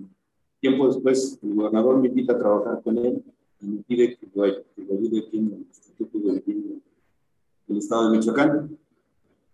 tiempo 0.59 0.87
después 0.87 1.39
el 1.41 1.55
gobernador 1.55 1.97
me 1.99 2.07
invita 2.07 2.33
a 2.33 2.39
trabajar 2.39 2.81
con 2.83 2.97
él 2.99 3.23
y 3.59 3.65
me 3.65 3.83
pide 3.83 4.15
que 4.15 4.27
lo, 4.33 4.43
que 4.43 4.83
lo 4.83 4.93
ayude 4.93 5.19
aquí 5.19 5.37
en 5.37 5.53
el 5.53 5.59
Instituto 5.67 6.19
de 6.19 6.41
del 7.67 7.77
Estado 7.77 8.11
de 8.11 8.17
Michoacán. 8.17 8.77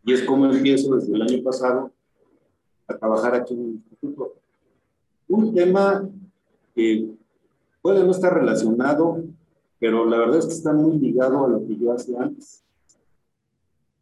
Y 0.03 0.13
es 0.13 0.23
como 0.23 0.45
empiezo 0.45 0.95
desde 0.95 1.13
el 1.13 1.21
año 1.21 1.43
pasado 1.43 1.91
a 2.87 2.97
trabajar 2.97 3.35
aquí 3.35 3.53
en 3.53 3.59
el 3.59 3.71
instituto. 3.71 4.33
Un 5.27 5.53
tema 5.53 6.09
que 6.73 7.09
puede 7.81 8.03
no 8.03 8.11
estar 8.11 8.33
relacionado, 8.33 9.23
pero 9.79 10.05
la 10.05 10.17
verdad 10.17 10.39
es 10.39 10.45
que 10.45 10.53
está 10.53 10.73
muy 10.73 10.97
ligado 10.97 11.45
a 11.45 11.49
lo 11.49 11.65
que 11.65 11.77
yo 11.77 11.91
hacía 11.91 12.21
antes. 12.21 12.63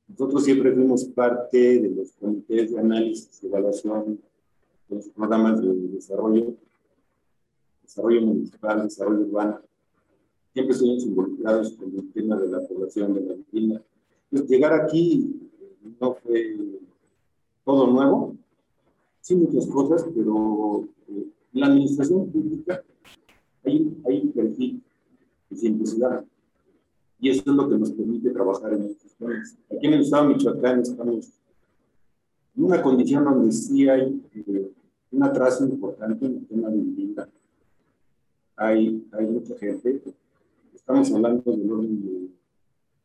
Nosotros 0.07 0.43
siempre 0.43 0.73
fuimos 0.73 1.03
parte 1.05 1.81
de 1.81 1.89
los 1.89 2.11
comités 2.13 2.71
de 2.71 2.79
análisis 2.79 3.43
y 3.43 3.47
evaluación 3.47 4.19
de 4.87 4.95
los 4.95 5.09
programas 5.09 5.61
de 5.61 5.73
desarrollo, 5.87 6.53
desarrollo 7.81 8.21
municipal, 8.21 8.83
desarrollo 8.83 9.21
urbano. 9.21 9.61
Siempre 10.53 10.73
estuvimos 10.73 11.03
involucrados 11.05 11.73
con 11.73 11.93
el 11.93 12.11
tema 12.13 12.37
de 12.37 12.47
la 12.47 12.61
población 12.61 13.13
de 13.15 13.21
la 13.21 13.33
vivienda. 13.33 13.81
Entonces, 14.31 14.49
llegar 14.49 14.73
aquí 14.73 15.49
no 15.99 16.13
fue 16.15 16.55
todo 17.65 17.87
nuevo, 17.87 18.35
sí 19.25 19.35
muchas 19.35 19.65
cosas, 19.65 20.05
pero 20.13 20.87
eh, 21.07 21.25
en 21.53 21.59
la 21.59 21.65
administración 21.65 22.29
pública 22.29 22.83
hay, 23.63 23.97
hay 24.05 24.21
un 24.21 24.31
perfil 24.31 24.83
de 25.49 25.57
simplicidad. 25.57 26.23
Y 27.19 27.29
eso 27.31 27.41
es 27.41 27.47
lo 27.47 27.67
que 27.67 27.75
nos 27.75 27.91
permite 27.91 28.29
trabajar 28.29 28.73
en 28.73 28.83
estos 28.83 29.15
temas. 29.15 29.57
Aquí 29.71 29.87
en 29.87 29.93
el 29.95 30.01
estado 30.01 30.27
de 30.27 30.35
Michoacán 30.35 30.79
estamos 30.81 31.41
en 32.55 32.63
una 32.63 32.83
condición 32.83 33.23
donde 33.23 33.51
sí 33.51 33.89
hay 33.89 34.21
eh, 34.35 34.71
un 35.11 35.23
atraso 35.23 35.65
importante 35.65 36.23
en 36.23 36.35
el 36.35 36.45
tema 36.45 36.69
de 36.69 36.77
vivienda. 36.77 37.27
Hay, 38.55 39.07
hay 39.11 39.25
mucha 39.25 39.57
gente, 39.57 40.03
estamos 40.71 41.11
hablando 41.11 41.51
de 41.51 41.63
un 41.63 42.29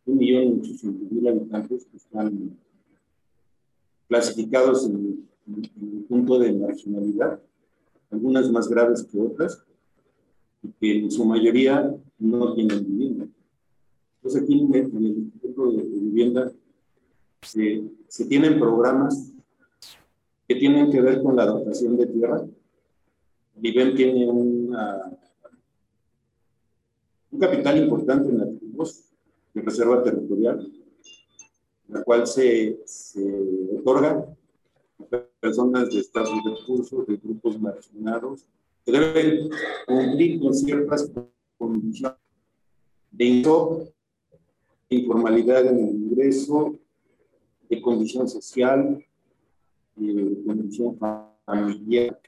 millón 0.04 0.44
y 0.44 0.60
ochocientos 0.60 1.10
mil 1.10 1.26
habitantes 1.26 1.86
que 1.86 1.96
están 1.96 2.58
clasificados 4.06 4.84
en 4.86 5.30
un 5.80 6.04
punto 6.08 6.38
de 6.38 6.52
marginalidad, 6.52 7.40
algunas 8.10 8.50
más 8.50 8.68
graves 8.68 9.04
que 9.04 9.20
otras, 9.20 9.62
y 10.62 10.68
que 10.72 10.98
en 10.98 11.10
su 11.10 11.24
mayoría 11.24 11.94
no 12.18 12.54
tienen 12.54 12.84
vivienda. 12.84 13.26
Entonces 14.16 14.42
aquí 14.42 14.60
en 14.60 14.74
el 14.74 15.06
Instituto 15.06 15.72
de, 15.72 15.82
Vivienda 15.82 16.52
se, 17.42 17.82
se, 18.08 18.26
tienen 18.26 18.58
programas 18.58 19.32
que 20.46 20.56
tienen 20.56 20.90
que 20.90 21.00
ver 21.00 21.22
con 21.22 21.36
la 21.36 21.46
dotación 21.46 21.96
de 21.96 22.06
tierra. 22.06 22.44
Viven 23.56 23.94
tiene 23.94 24.28
una, 24.28 25.18
un 27.30 27.38
capital 27.38 27.78
importante 27.78 28.28
en 28.28 28.40
activos 28.40 29.04
de 29.54 29.62
reserva 29.62 30.02
territorial, 30.02 30.70
la 31.88 32.02
cual 32.02 32.26
se, 32.26 32.80
se 32.84 33.78
otorga 33.78 34.26
personas 35.40 35.90
de 35.90 36.00
estados 36.00 36.44
de 36.44 36.50
recursos, 36.50 37.06
de 37.06 37.16
grupos 37.16 37.60
marginados, 37.60 38.46
que 38.84 38.92
deben 38.92 39.50
cumplir 39.86 40.40
con 40.40 40.54
ciertas 40.54 41.10
condiciones 41.58 42.18
de 43.10 43.92
informalidad 44.88 45.66
en 45.66 45.88
el 45.88 45.94
ingreso, 45.94 46.78
de 47.68 47.80
condición 47.80 48.28
social, 48.28 49.04
de 49.96 50.42
condición 50.44 50.98
familiar, 51.44 52.20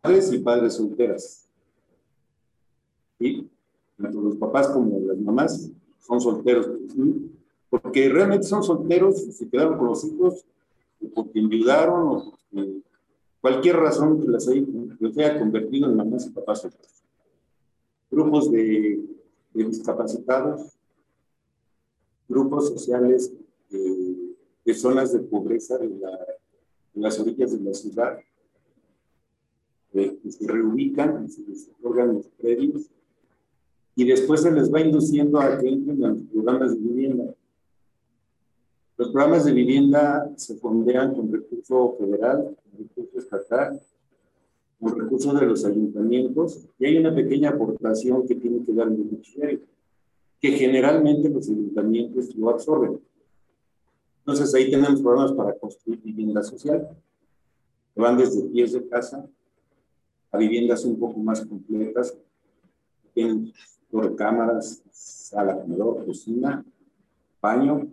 padres 0.00 0.32
y 0.32 0.38
padres 0.38 0.74
solteras. 0.74 1.48
Tanto 3.96 4.20
los 4.20 4.36
papás 4.36 4.68
como 4.68 5.00
las 5.00 5.18
mamás 5.18 5.70
son 6.00 6.20
solteros 6.20 6.68
porque 7.82 8.08
realmente 8.08 8.46
son 8.46 8.62
solteros, 8.62 9.16
se 9.16 9.48
quedaron 9.48 9.78
con 9.78 9.88
los 9.88 10.04
hijos, 10.04 10.44
o 11.02 11.08
porque 11.14 11.38
enviudaron, 11.38 12.08
o 12.08 12.38
porque 12.50 12.82
cualquier 13.40 13.76
razón 13.76 14.20
que 14.20 14.28
las 14.28 14.48
haya, 14.48 15.38
convertido 15.38 15.88
en 15.88 15.96
mamás 15.96 16.26
y 16.26 16.30
papás 16.30 16.62
solteros. 16.62 17.04
Grupos 18.10 18.50
de, 18.50 19.04
discapacitados, 19.54 20.72
grupos 22.28 22.68
sociales 22.68 23.32
de, 23.70 24.74
zonas 24.74 25.12
de 25.12 25.20
pobreza 25.20 25.78
de, 25.78 25.90
las 26.94 27.20
orillas 27.20 27.52
de 27.52 27.60
la 27.60 27.74
ciudad, 27.74 28.18
que 29.92 30.18
se 30.28 30.46
reubican, 30.46 31.28
se 31.30 31.42
les 31.42 31.68
otorgan 31.68 32.14
los 32.14 32.26
predios, 32.28 32.90
y 33.94 34.04
después 34.04 34.42
se 34.42 34.52
les 34.52 34.72
va 34.72 34.80
induciendo 34.80 35.40
a 35.40 35.58
que 35.58 35.68
entren 35.68 36.04
a 36.04 36.08
los 36.08 36.22
programas 36.24 36.74
de 36.74 36.80
vivienda 36.80 37.35
Los 38.96 39.10
programas 39.10 39.44
de 39.44 39.52
vivienda 39.52 40.32
se 40.36 40.56
fondean 40.56 41.14
con 41.14 41.30
recurso 41.30 41.96
federal, 41.98 42.56
con 42.62 42.78
recurso 42.78 43.18
estatal, 43.18 43.80
con 44.80 44.98
recursos 44.98 45.38
de 45.38 45.46
los 45.46 45.64
ayuntamientos 45.64 46.66
y 46.78 46.86
hay 46.86 46.96
una 46.96 47.14
pequeña 47.14 47.50
aportación 47.50 48.26
que 48.26 48.36
tiene 48.36 48.64
que 48.64 48.72
dar 48.72 48.88
el 48.88 48.96
beneficiario, 48.96 49.60
que 50.40 50.52
generalmente 50.52 51.28
los 51.28 51.46
ayuntamientos 51.48 52.34
lo 52.36 52.50
absorben. 52.50 52.98
Entonces 54.20 54.54
ahí 54.54 54.70
tenemos 54.70 55.02
programas 55.02 55.32
para 55.32 55.52
construir 55.58 56.00
vivienda 56.02 56.42
social, 56.42 56.88
que 57.94 58.00
van 58.00 58.16
desde 58.16 58.48
pies 58.48 58.72
de 58.72 58.88
casa 58.88 59.28
a 60.32 60.38
viviendas 60.38 60.84
un 60.84 60.98
poco 60.98 61.18
más 61.20 61.44
completas, 61.44 62.16
tienen 63.14 63.52
cámaras, 64.16 64.82
sala, 64.90 65.58
comedor, 65.58 66.04
cocina, 66.04 66.64
baño, 67.40 67.88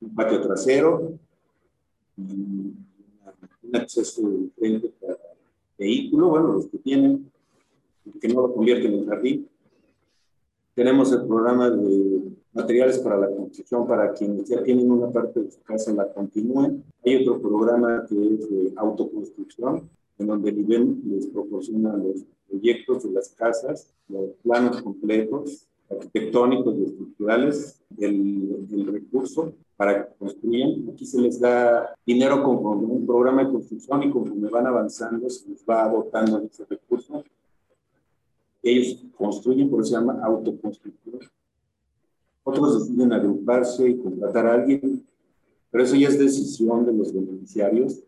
un 0.00 0.14
patio 0.14 0.40
trasero, 0.40 1.18
un 2.16 2.86
acceso 3.72 4.28
de 4.28 4.48
frente 4.56 4.92
para 5.00 5.16
vehículo, 5.78 6.28
bueno, 6.30 6.52
los 6.54 6.66
que 6.66 6.78
tienen, 6.78 7.30
que 8.20 8.28
no 8.28 8.42
lo 8.42 8.54
convierten 8.54 8.94
en 8.94 9.06
jardín. 9.06 9.48
Tenemos 10.74 11.12
el 11.12 11.26
programa 11.26 11.70
de 11.70 12.22
materiales 12.52 12.98
para 12.98 13.16
la 13.16 13.28
construcción 13.28 13.86
para 13.86 14.12
quienes 14.12 14.48
ya 14.48 14.62
tienen 14.62 14.90
una 14.90 15.10
parte 15.10 15.40
de 15.40 15.50
su 15.50 15.60
casa 15.62 15.92
la 15.92 16.12
continúen. 16.12 16.82
Hay 17.04 17.16
otro 17.16 17.40
programa 17.40 18.04
que 18.08 18.14
es 18.14 18.50
de 18.50 18.72
autoconstrucción, 18.76 19.88
en 20.18 20.26
donde 20.26 20.50
el 20.50 20.58
IBEM 20.60 21.02
les 21.06 21.26
proporciona 21.26 21.96
los 21.96 22.24
proyectos 22.48 23.04
de 23.04 23.10
las 23.10 23.28
casas, 23.30 23.92
los 24.08 24.30
planos 24.42 24.82
completos, 24.82 25.68
arquitectónicos 25.90 26.76
y 26.76 26.84
estructurales 26.84 27.80
del, 27.90 28.68
del 28.68 28.86
recurso 28.86 29.52
para 29.78 30.08
que 30.08 30.14
construyan. 30.18 30.90
Aquí 30.92 31.06
se 31.06 31.20
les 31.20 31.38
da 31.38 31.94
dinero 32.04 32.42
con 32.42 32.84
un 32.84 33.06
programa 33.06 33.44
de 33.44 33.52
construcción 33.52 34.02
y 34.02 34.10
conforme 34.10 34.50
van 34.50 34.66
avanzando 34.66 35.30
se 35.30 35.48
les 35.48 35.64
va 35.64 35.88
dotando 35.88 36.40
de 36.40 36.46
ese 36.46 36.64
recurso. 36.68 37.22
Ellos 38.60 39.04
construyen, 39.16 39.70
por 39.70 39.80
eso 39.80 39.90
se 39.90 39.94
llama 39.94 40.20
autoconstrucción. 40.24 41.20
Otros 42.42 42.80
deciden 42.80 43.12
agruparse 43.12 43.88
y 43.88 43.98
contratar 43.98 44.46
a 44.46 44.54
alguien, 44.54 45.06
pero 45.70 45.84
eso 45.84 45.94
ya 45.94 46.08
es 46.08 46.18
decisión 46.18 46.84
de 46.84 46.92
los 46.92 47.12
beneficiarios, 47.12 48.00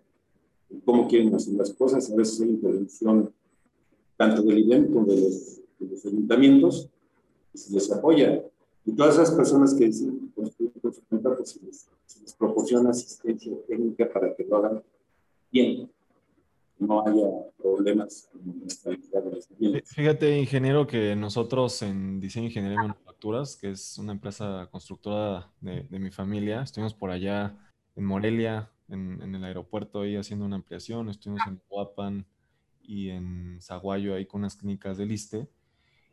cómo 0.84 1.06
quieren 1.06 1.32
hacer 1.36 1.54
las 1.54 1.72
cosas. 1.72 2.10
A 2.10 2.16
veces 2.16 2.40
hay 2.40 2.48
intervención 2.48 3.32
tanto 4.16 4.42
del 4.42 4.58
IDEM 4.58 4.92
como 4.92 5.06
de 5.06 5.20
los, 5.20 5.60
de 5.78 5.86
los 5.86 6.04
ayuntamientos, 6.04 6.88
y 7.54 7.58
se 7.58 7.72
les 7.72 7.92
apoya. 7.92 8.42
Y 8.84 8.92
todas 8.92 9.14
esas 9.14 9.30
personas 9.30 9.72
que 9.72 9.84
deciden 9.84 10.29
cuenta, 11.40 11.42
pues 11.42 11.50
se 11.50 11.64
les, 11.64 11.88
se 12.06 12.20
les 12.22 12.34
proporciona 12.34 12.90
asistencia 12.90 13.52
técnica 13.66 14.12
para 14.12 14.34
que 14.34 14.44
lo 14.44 14.56
hagan 14.56 14.82
bien 15.50 15.90
no 16.80 17.06
haya 17.06 17.28
problemas 17.58 18.28
en 18.34 18.66
la 19.12 19.82
Fíjate, 19.84 20.38
ingeniero, 20.38 20.86
que 20.86 21.14
nosotros 21.14 21.82
en 21.82 22.20
Diseño 22.20 22.46
Ingeniería 22.46 22.76
y 22.76 22.88
Manufacturas, 22.88 23.56
que 23.56 23.70
es 23.70 23.98
una 23.98 24.12
empresa 24.12 24.68
constructora 24.70 25.52
de, 25.60 25.82
de 25.84 25.98
mi 25.98 26.10
familia, 26.10 26.62
estuvimos 26.62 26.94
por 26.94 27.10
allá 27.10 27.54
en 27.96 28.04
Morelia, 28.04 28.70
en, 28.88 29.20
en, 29.22 29.34
el 29.34 29.44
aeropuerto, 29.44 30.00
ahí 30.00 30.16
haciendo 30.16 30.46
una 30.46 30.56
ampliación, 30.56 31.10
estuvimos 31.10 31.42
en 31.46 31.60
Huapan 31.68 32.26
y 32.82 33.10
en 33.10 33.58
Zaguayo, 33.60 34.14
ahí 34.14 34.24
con 34.26 34.40
unas 34.40 34.56
clínicas 34.56 34.96
del 34.96 35.12
ISTE. 35.12 35.48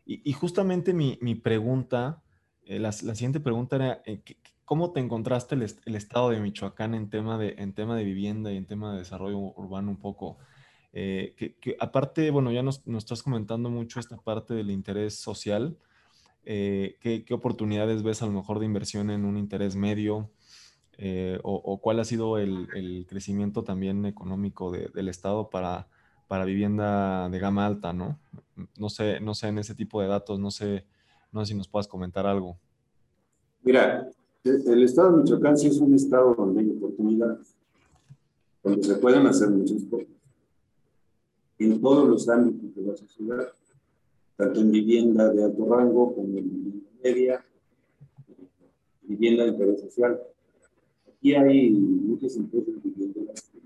Y, 0.06 0.30
y 0.30 0.34
justamente 0.34 0.94
mi, 0.94 1.18
mi 1.22 1.36
pregunta, 1.36 2.22
eh, 2.68 2.80
la, 2.80 2.92
siguiente 2.92 3.40
pregunta 3.40 3.78
era, 3.78 4.02
eh, 4.06 4.22
¿cómo 4.66 4.92
te 4.92 5.00
encontraste 5.00 5.56
el, 5.56 5.96
estado 5.96 6.32
de 6.32 6.42
Michoacán 6.42 6.94
en 6.96 7.10
tema 7.10 7.38
de, 7.38 7.56
en 7.58 7.74
tema 7.74 7.96
de 7.96 8.04
vivienda 8.04 8.52
y 8.52 8.58
en 8.58 8.66
tema 8.66 8.92
de 8.92 9.00
desarrollo 9.00 9.38
urbano 9.38 9.90
un 9.92 9.98
poco? 9.98 10.38
Eh, 10.92 11.34
que, 11.62 11.78
aparte, 11.80 12.30
bueno, 12.30 12.52
ya 12.52 12.64
nos, 12.64 12.82
estás 12.86 13.24
comentando 13.24 13.70
mucho 13.70 14.00
esta 14.00 14.18
parte 14.18 14.54
del 14.54 14.72
interés 14.72 15.20
social. 15.20 15.78
¿qué, 16.44 17.26
¿qué, 17.26 17.34
oportunidades 17.34 18.04
ves 18.04 18.22
a 18.22 18.26
lo 18.26 18.32
mejor 18.32 18.60
de 18.60 18.65
inversión 18.65 19.10
en 19.10 19.26
un 19.26 19.38
interés 19.38 19.76
medio? 19.76 20.32
O, 21.44 21.80
cuál 21.82 22.00
ha 22.00 22.06
sido 22.06 22.38
el, 22.38 23.06
crecimiento 23.08 23.63
también 23.63 24.06
económico 24.06 24.72
de, 24.72 24.89
del 24.94 25.10
Estado 25.10 25.50
para, 25.50 25.88
para 26.28 26.46
vivienda 26.46 27.30
de 27.30 27.39
gama 27.39 27.65
alta, 27.65 27.94
¿no? 27.94 28.20
No 28.78 28.89
sé, 28.89 29.20
no 29.20 29.34
sé 29.34 29.50
en 29.50 29.60
ese 29.60 29.76
tipo 29.76 30.02
de 30.02 30.08
datos, 30.08 30.39
no 30.39 30.52
sé, 30.52 30.86
no 31.32 31.41
sé 31.41 31.52
si 31.52 31.58
nos 31.58 31.68
puedas 31.68 31.88
comentar 31.88 32.26
algo. 32.26 32.58
Mira, 33.67 34.10
el 34.45 34.84
Estado 34.84 35.12
de 35.12 35.23
Michoacán 35.23 35.58
sí 35.58 35.67
es 35.67 35.77
un 35.80 35.93
Estado 35.93 36.34
donde 36.36 36.62
hay 36.62 36.69
oportunidades, 36.69 37.53
donde 38.63 38.82
se 38.82 38.95
pueden 38.95 39.27
hacer 39.27 39.49
muchas 39.49 39.84
cosas 39.84 40.08
en 41.60 41.82
todos 41.82 42.08
los 42.08 42.30
ámbitos 42.30 42.73
de 42.73 42.82
la 42.89 42.95
sociedad, 42.95 43.51
tanto 44.38 44.62
en 44.62 44.71
vivienda 44.71 45.34
de 45.34 45.43
alto 45.43 45.65
rango 45.65 46.15
como 46.15 46.38
en 46.38 46.49
vivienda 46.49 46.89
media, 47.03 47.45
vivienda 49.01 49.43
de 49.43 49.49
interés 49.49 49.82
social. 49.82 50.17
Aquí 51.06 51.36
hay 51.36 51.71
muchas 51.71 52.38
empresas 52.38 52.73
viviendas 52.82 53.51
que 53.51 53.60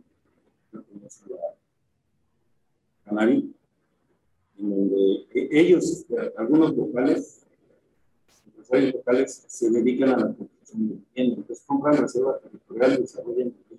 pertenecen 0.72 1.34
a 1.34 3.06
Canarí, 3.08 3.54
en 4.58 4.68
donde 4.68 5.28
ellos, 5.52 6.08
algunos 6.38 6.76
locales, 6.76 7.41
empresarios 8.72 8.94
locales, 8.94 9.46
se 9.48 9.70
dedican 9.70 10.10
a 10.10 10.18
la 10.18 10.34
construcción 10.34 10.88
de 10.88 10.96
vivienda, 10.96 11.42
entonces 11.42 11.66
compran 11.66 11.98
reservas 11.98 12.42
territoriales, 12.42 13.00
desarrollan 13.00 13.54
vivienda 13.70 13.72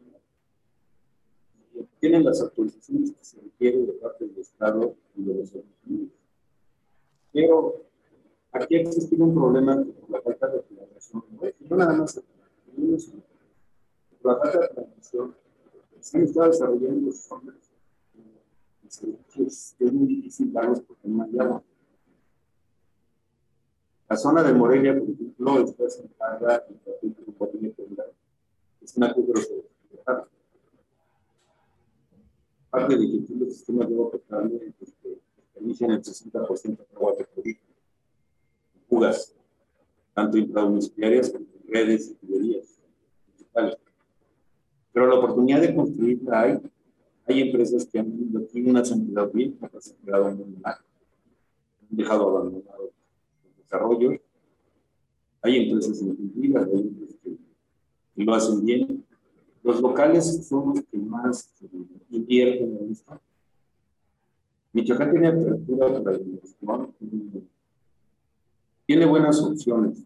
tienen 2.00 2.24
las 2.24 2.40
autorizaciones 2.40 3.12
que 3.12 3.24
se 3.24 3.40
requieren 3.40 3.86
de 3.86 3.92
parte 3.92 4.26
del 4.26 4.38
Estado 4.38 4.96
y 5.16 5.22
de 5.22 5.34
los 5.34 5.52
Unidos. 5.86 6.10
Pero 7.32 7.86
aquí 8.50 8.74
existe 8.74 9.14
un 9.14 9.32
problema 9.32 9.84
por 10.00 10.10
la 10.10 10.20
falta 10.20 10.48
de 10.48 10.60
planeación. 10.62 11.24
No 11.60 11.76
nada 11.76 11.94
más 11.94 12.20
por 14.20 14.32
la 14.32 14.38
falta 14.40 14.60
de 14.60 14.68
planeación. 14.68 15.36
Se 16.00 16.18
han 16.18 16.24
estado 16.24 16.48
desarrollando 16.48 17.12
zonas 17.12 17.54
es, 19.38 19.76
es 19.78 19.92
muy 19.92 20.06
difícil 20.06 20.52
darlos 20.52 20.80
porque 20.80 21.08
no 21.08 21.22
hay 21.22 21.38
agua. 21.38 21.62
La 24.12 24.18
zona 24.18 24.42
de 24.42 24.52
Morelia, 24.52 24.92
por 24.92 25.08
ejemplo, 25.08 25.64
está 25.64 25.88
sentada 25.88 26.66
en 26.68 27.16
el 27.16 28.04
es 28.82 28.94
una 28.98 29.14
curva 29.14 29.40
de 29.40 30.24
parte 32.68 32.98
de 32.98 33.24
que 33.26 33.34
los 33.36 33.54
sistemas 33.54 33.88
de 33.88 33.94
agua 33.94 34.10
potable 34.10 34.74
este, 34.82 35.18
inician 35.62 35.92
el 35.92 36.02
60% 36.02 36.76
de 36.76 36.94
agua 36.94 37.14
de 37.16 37.58
fugas, 38.86 39.34
tanto 40.12 40.36
intradomiciliarias 40.36 41.30
como 41.30 41.46
redes 41.66 42.10
y 42.10 42.14
tuberías. 42.26 42.82
Pero 44.92 45.06
la 45.06 45.14
oportunidad 45.14 45.62
de 45.62 45.74
construir 45.74 46.20
hay. 46.30 46.60
Hay 47.24 47.40
empresas 47.40 47.86
que 47.86 47.98
han 47.98 48.08
invertido 48.08 48.68
una 48.68 48.82
cantidad 48.82 49.32
bien, 49.32 49.58
se 49.80 49.94
han 50.12 50.36
muy 50.36 50.54
mal, 50.62 50.74
han 50.74 51.96
dejado 51.96 52.28
abandonados 52.28 52.92
Hay 55.42 55.56
empresas 55.56 56.02
incumplidas, 56.02 56.68
hay 56.68 56.80
empresas 56.80 57.16
que, 57.22 58.24
lo 58.24 58.34
hacen 58.34 58.64
bien, 58.64 59.04
los 59.62 59.80
locales 59.80 60.46
son 60.46 60.74
los 60.74 60.84
que 60.84 60.98
más 60.98 61.50
invierten 62.10 62.76
en 62.76 62.92
esto. 62.92 63.20
Michoacán 64.72 65.10
tiene 65.10 65.28
apertura 65.28 66.02
para 66.02 66.16
la 66.16 66.22
inversión, 66.22 66.94
tiene 68.86 69.06
buenas 69.06 69.40
opciones 69.40 70.02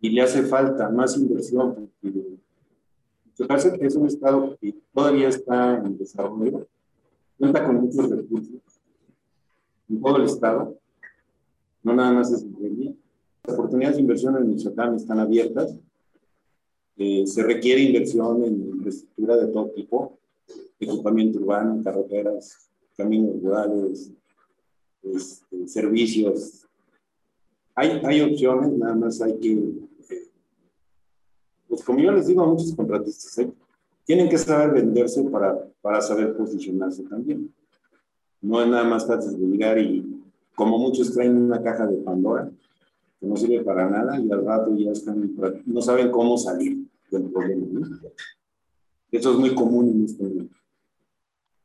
y 0.00 0.10
le 0.10 0.22
hace 0.22 0.42
falta 0.42 0.88
más 0.90 1.16
inversión 1.16 1.90
Michoacán 2.02 3.80
es 3.80 3.96
un 3.96 4.06
estado 4.06 4.56
que 4.60 4.74
todavía 4.92 5.28
está 5.28 5.78
en 5.78 5.96
desarrollo, 5.96 6.66
cuenta 7.38 7.64
con 7.64 7.76
muchos 7.76 8.10
recursos 8.10 8.60
en 9.88 10.02
todo 10.02 10.16
el 10.16 10.24
estado, 10.24 10.78
no 11.88 11.94
nada 11.94 12.12
más 12.12 12.30
es 12.30 12.42
en 12.42 12.98
Las 13.44 13.54
oportunidades 13.54 13.96
de 13.96 14.02
inversión 14.02 14.36
en 14.36 14.50
Michoacán 14.50 14.94
están 14.94 15.18
abiertas 15.18 15.78
eh, 17.00 17.24
se 17.28 17.44
requiere 17.44 17.80
inversión 17.80 18.42
en 18.42 18.60
infraestructura 18.74 19.36
de 19.36 19.46
todo 19.52 19.70
tipo, 19.70 20.18
equipamiento 20.80 21.38
urbano, 21.38 21.80
carreteras, 21.82 22.68
caminos 22.96 23.40
rurales, 23.40 24.10
este, 25.04 25.68
servicios. 25.68 26.66
Hay, 27.76 28.00
hay 28.04 28.20
opciones, 28.20 28.72
nada 28.72 28.96
más 28.96 29.22
hay 29.22 29.38
que, 29.38 29.52
eh, 29.52 30.28
pues 31.68 31.84
como 31.84 32.00
yo 32.00 32.10
les 32.10 32.26
digo 32.26 32.42
a 32.42 32.48
muchos 32.48 32.74
contratistas, 32.74 33.38
¿eh? 33.38 33.52
tienen 34.04 34.28
que 34.28 34.36
saber 34.36 34.72
venderse 34.72 35.22
para, 35.22 35.68
para 35.80 36.00
saber 36.00 36.36
posicionarse 36.36 37.04
también. 37.04 37.54
No 38.40 38.60
es 38.60 38.68
nada 38.68 38.82
más 38.82 39.06
fácil 39.06 39.38
de 39.38 39.46
llegar 39.46 39.78
y 39.78 39.97
como 40.58 40.76
muchos 40.76 41.14
traen 41.14 41.36
una 41.36 41.62
caja 41.62 41.86
de 41.86 41.98
Pandora, 41.98 42.50
que 43.20 43.26
no 43.26 43.36
sirve 43.36 43.62
para 43.62 43.88
nada 43.88 44.20
y 44.20 44.28
al 44.28 44.44
rato 44.44 44.76
ya 44.76 44.90
están, 44.90 45.32
no 45.64 45.80
saben 45.80 46.10
cómo 46.10 46.36
salir. 46.36 46.84
del 47.12 47.30
problema. 47.30 47.88
Eso 49.12 49.32
es 49.32 49.38
muy 49.38 49.54
común 49.54 49.88
en 49.88 50.04
este 50.04 50.24
momento. 50.24 50.56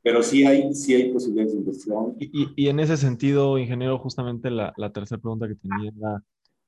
Pero 0.03 0.21
sí 0.21 0.45
hay, 0.45 0.75
sí 0.75 0.93
hay 0.93 1.11
posibilidades 1.11 1.53
de 1.53 1.59
inversión. 1.59 2.15
Y, 2.19 2.49
y, 2.55 2.67
en 2.67 2.79
ese 2.79 2.95
sentido, 2.95 3.57
ingeniero, 3.57 3.97
justamente 3.97 4.51
la, 4.51 4.73
la 4.77 4.91
tercera 4.91 5.19
pregunta 5.19 5.47
que 5.47 5.55
tenía 5.55 5.91
era, 5.97 6.23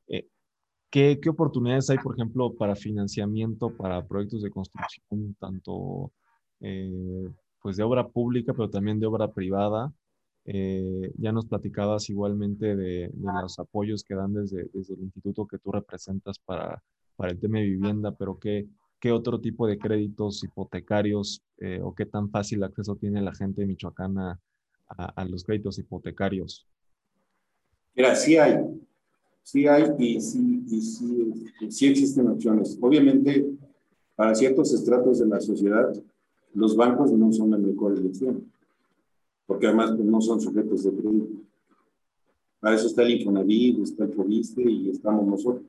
eh, 0.08 0.28
¿qué, 0.90 1.20
¿qué, 1.22 1.30
oportunidades 1.30 1.92
hay, 1.92 2.00
por 2.00 2.16
ejemplo, 2.16 2.56
para 2.56 2.76
financiamiento 2.76 3.70
para 3.70 4.04
proyectos 4.04 4.42
de 4.42 4.50
construcción, 4.50 5.36
tanto 5.40 6.12
eh, 6.62 7.30
pues 7.62 7.78
de 7.78 7.84
obra 7.84 8.08
pública, 8.08 8.52
pero 8.54 8.70
también 8.70 9.00
de 9.00 9.06
obra 9.06 9.32
privada? 9.32 9.94
Eh, 10.48 11.12
ya 11.18 11.32
nos 11.32 11.48
platicabas 11.48 12.08
igualmente 12.12 12.76
de, 12.76 13.10
de, 13.12 13.32
los 13.42 13.58
apoyos 13.58 14.04
que 14.04 14.14
dan 14.14 14.32
desde, 14.32 14.70
desde 14.74 14.94
el 14.94 15.02
instituto 15.02 15.48
que 15.48 15.58
tú 15.58 15.72
representas 15.72 16.38
para, 16.38 16.84
para 17.16 17.32
el 17.32 17.40
tema 17.40 17.58
de 17.58 17.66
vivienda, 17.66 18.12
pero 18.12 18.38
¿qué, 18.38 18.68
qué 19.00 19.12
otro 19.12 19.42
tipo 19.42 19.66
de 19.66 19.80
créditos 19.80 20.44
hipotecarios 20.44 21.42
eh, 21.58 21.80
o 21.82 21.96
qué 21.96 22.06
tan 22.06 22.30
fácil 22.30 22.64
acceso 22.64 22.96
tiene 22.96 23.24
la 23.24 23.34
gente 23.34 23.62
de 23.62 23.68
Michoacán 23.68 24.20
a, 24.20 24.40
a, 24.88 25.26
los 25.26 25.44
créditos 25.44 25.80
hipotecarios? 25.80 26.68
Mira, 27.96 28.16
sí 28.16 28.38
hay, 28.38 28.60
sí 29.42 29.66
hay 29.66 29.86
y 29.98 30.22
sí, 30.22 30.64
y 30.68 30.82
sí, 30.82 31.46
sí 31.70 31.88
existen 31.88 32.28
opciones. 32.28 32.78
Obviamente, 32.80 33.48
para 34.16 34.36
ciertos 34.36 34.72
estratos 34.74 35.18
de 35.18 35.26
la 35.26 35.42
sociedad, 35.42 35.92
los 36.54 36.76
bancos 36.76 37.12
no 37.14 37.32
son 37.32 37.50
la 37.50 37.58
mejor 37.58 37.98
elección 37.98 38.45
porque 39.46 39.68
además 39.68 39.92
pues, 39.96 40.06
no 40.06 40.22
son 40.22 40.42
sujetos 40.42 40.84
de 40.84 40.92
crédito. 40.92 41.42
Para 42.60 42.76
eso 42.76 42.88
está 42.88 43.04
el 43.04 43.20
Infonavit, 43.20 43.80
está 43.80 44.06
el 44.06 44.14
FOBISTE 44.14 44.64
y 44.70 44.90
estamos 44.90 45.26
nosotros, 45.26 45.66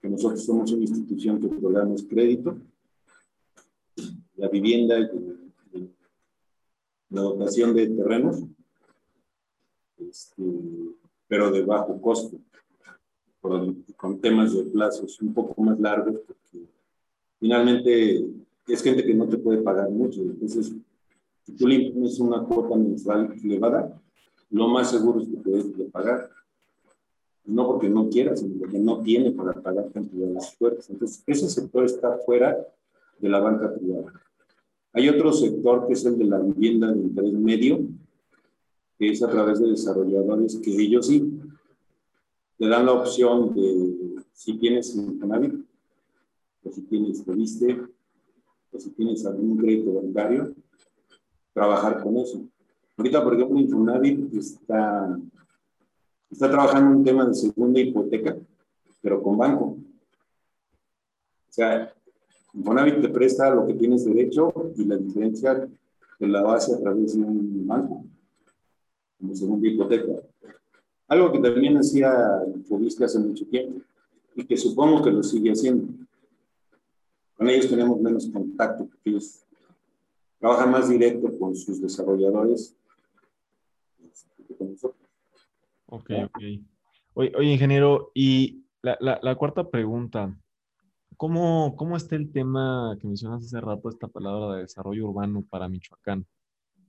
que 0.00 0.08
nosotros 0.08 0.44
somos 0.44 0.70
una 0.72 0.82
institución 0.82 1.40
que 1.40 1.46
otorgamos 1.46 2.02
crédito, 2.02 2.56
la 4.36 4.48
vivienda 4.48 4.98
y 4.98 5.88
la 7.10 7.22
dotación 7.22 7.74
de 7.74 7.88
terrenos, 7.88 8.42
este, 9.98 10.42
pero 11.28 11.50
de 11.50 11.62
bajo 11.62 12.00
costo, 12.00 12.38
con 13.40 14.20
temas 14.20 14.54
de 14.54 14.64
plazos 14.64 15.20
un 15.20 15.32
poco 15.32 15.60
más 15.62 15.78
largos, 15.80 16.20
porque 16.26 16.66
finalmente 17.38 18.26
es 18.68 18.82
gente 18.82 19.04
que 19.04 19.14
no 19.14 19.26
te 19.28 19.38
puede 19.38 19.62
pagar 19.62 19.90
mucho, 19.90 20.20
entonces 20.20 20.72
si 21.44 21.52
tú 21.52 21.66
le 21.66 21.92
una 22.20 22.44
cuota 22.44 22.76
mensual 22.76 23.34
elevada, 23.42 24.00
lo 24.50 24.68
más 24.68 24.90
seguro 24.90 25.20
es 25.20 25.28
que 25.28 25.36
puedes 25.36 25.66
pagar. 25.90 26.30
No 27.44 27.66
porque 27.66 27.88
no 27.88 28.08
quiera, 28.08 28.36
sino 28.36 28.58
porque 28.60 28.78
no 28.78 29.02
tiene 29.02 29.32
para 29.32 29.52
pagar 29.52 29.90
cantidades 29.90 30.54
fuertes. 30.54 30.88
Entonces, 30.90 31.22
ese 31.26 31.48
sector 31.48 31.84
está 31.84 32.18
fuera 32.18 32.56
de 33.18 33.28
la 33.28 33.40
banca 33.40 33.74
privada. 33.74 34.12
Hay 34.92 35.08
otro 35.08 35.32
sector 35.32 35.86
que 35.86 35.94
es 35.94 36.04
el 36.04 36.18
de 36.18 36.24
la 36.26 36.38
vivienda 36.38 36.92
de 36.92 37.00
interés 37.00 37.32
medio, 37.32 37.80
que 38.98 39.10
es 39.10 39.22
a 39.22 39.30
través 39.30 39.58
de 39.58 39.70
desarrolladores 39.70 40.56
que 40.56 40.70
ellos 40.70 41.06
sí 41.06 41.40
te 42.58 42.68
dan 42.68 42.86
la 42.86 42.92
opción 42.92 43.52
de 43.54 44.22
si 44.32 44.56
tienes 44.58 44.94
Infonavit, 44.94 45.54
o 46.62 46.70
si 46.70 46.82
tienes 46.82 47.26
Reviste, 47.26 47.80
o 48.70 48.78
si 48.78 48.90
tienes 48.90 49.26
algún 49.26 49.56
crédito 49.56 49.94
bancario, 49.94 50.54
trabajar 51.52 52.02
con 52.02 52.16
eso. 52.18 52.42
Ahorita, 52.96 53.22
por 53.22 53.34
ejemplo, 53.34 53.58
Infonavit 53.58 54.34
está, 54.34 55.18
está 56.30 56.50
trabajando 56.50 56.96
un 56.96 57.04
tema 57.04 57.26
de 57.26 57.34
segunda 57.34 57.80
hipoteca, 57.80 58.36
pero 59.00 59.22
con 59.22 59.36
banco. 59.38 59.64
O 59.64 61.52
sea, 61.52 61.92
Infonavit 62.54 63.00
te 63.00 63.08
presta 63.08 63.54
lo 63.54 63.66
que 63.66 63.74
tienes 63.74 64.04
derecho 64.04 64.52
y 64.76 64.84
la 64.84 64.96
diferencia 64.96 65.68
te 66.18 66.26
la 66.26 66.42
base 66.42 66.74
a 66.74 66.78
través 66.78 67.14
de 67.16 67.22
un 67.22 67.66
banco, 67.66 68.04
como 69.18 69.34
segunda 69.34 69.68
hipoteca. 69.68 70.12
Algo 71.08 71.32
que 71.32 71.40
también 71.40 71.76
hacía 71.76 72.12
Fobisca 72.68 73.06
hace 73.06 73.18
mucho 73.18 73.46
tiempo 73.46 73.80
y 74.34 74.44
que 74.44 74.56
supongo 74.56 75.02
que 75.02 75.10
lo 75.10 75.22
sigue 75.22 75.50
haciendo. 75.50 75.88
Con 77.36 77.48
ellos 77.48 77.68
tenemos 77.68 78.00
menos 78.00 78.26
contacto 78.28 78.86
porque 78.86 79.10
ellos 79.10 79.42
trabaja 80.42 80.66
más 80.66 80.88
directo 80.88 81.38
con 81.38 81.54
sus 81.54 81.80
desarrolladores 81.80 82.76
que 84.48 84.56
con 84.56 84.72
nosotros. 84.72 85.08
Ok, 85.86 86.10
ok. 86.24 86.42
Oye, 87.14 87.52
ingeniero, 87.52 88.10
y 88.12 88.64
la, 88.82 88.98
la, 89.00 89.34
cuarta 89.36 89.70
pregunta, 89.70 90.36
¿cómo, 91.16 91.76
¿cómo 91.76 91.96
está 91.96 92.16
el 92.16 92.32
tema 92.32 92.96
que 93.00 93.06
mencionas 93.06 93.44
hace 93.44 93.60
rato, 93.60 93.88
esta 93.88 94.08
palabra 94.08 94.56
de 94.56 94.62
desarrollo 94.62 95.06
urbano 95.06 95.44
para 95.48 95.68
Michoacán? 95.68 96.26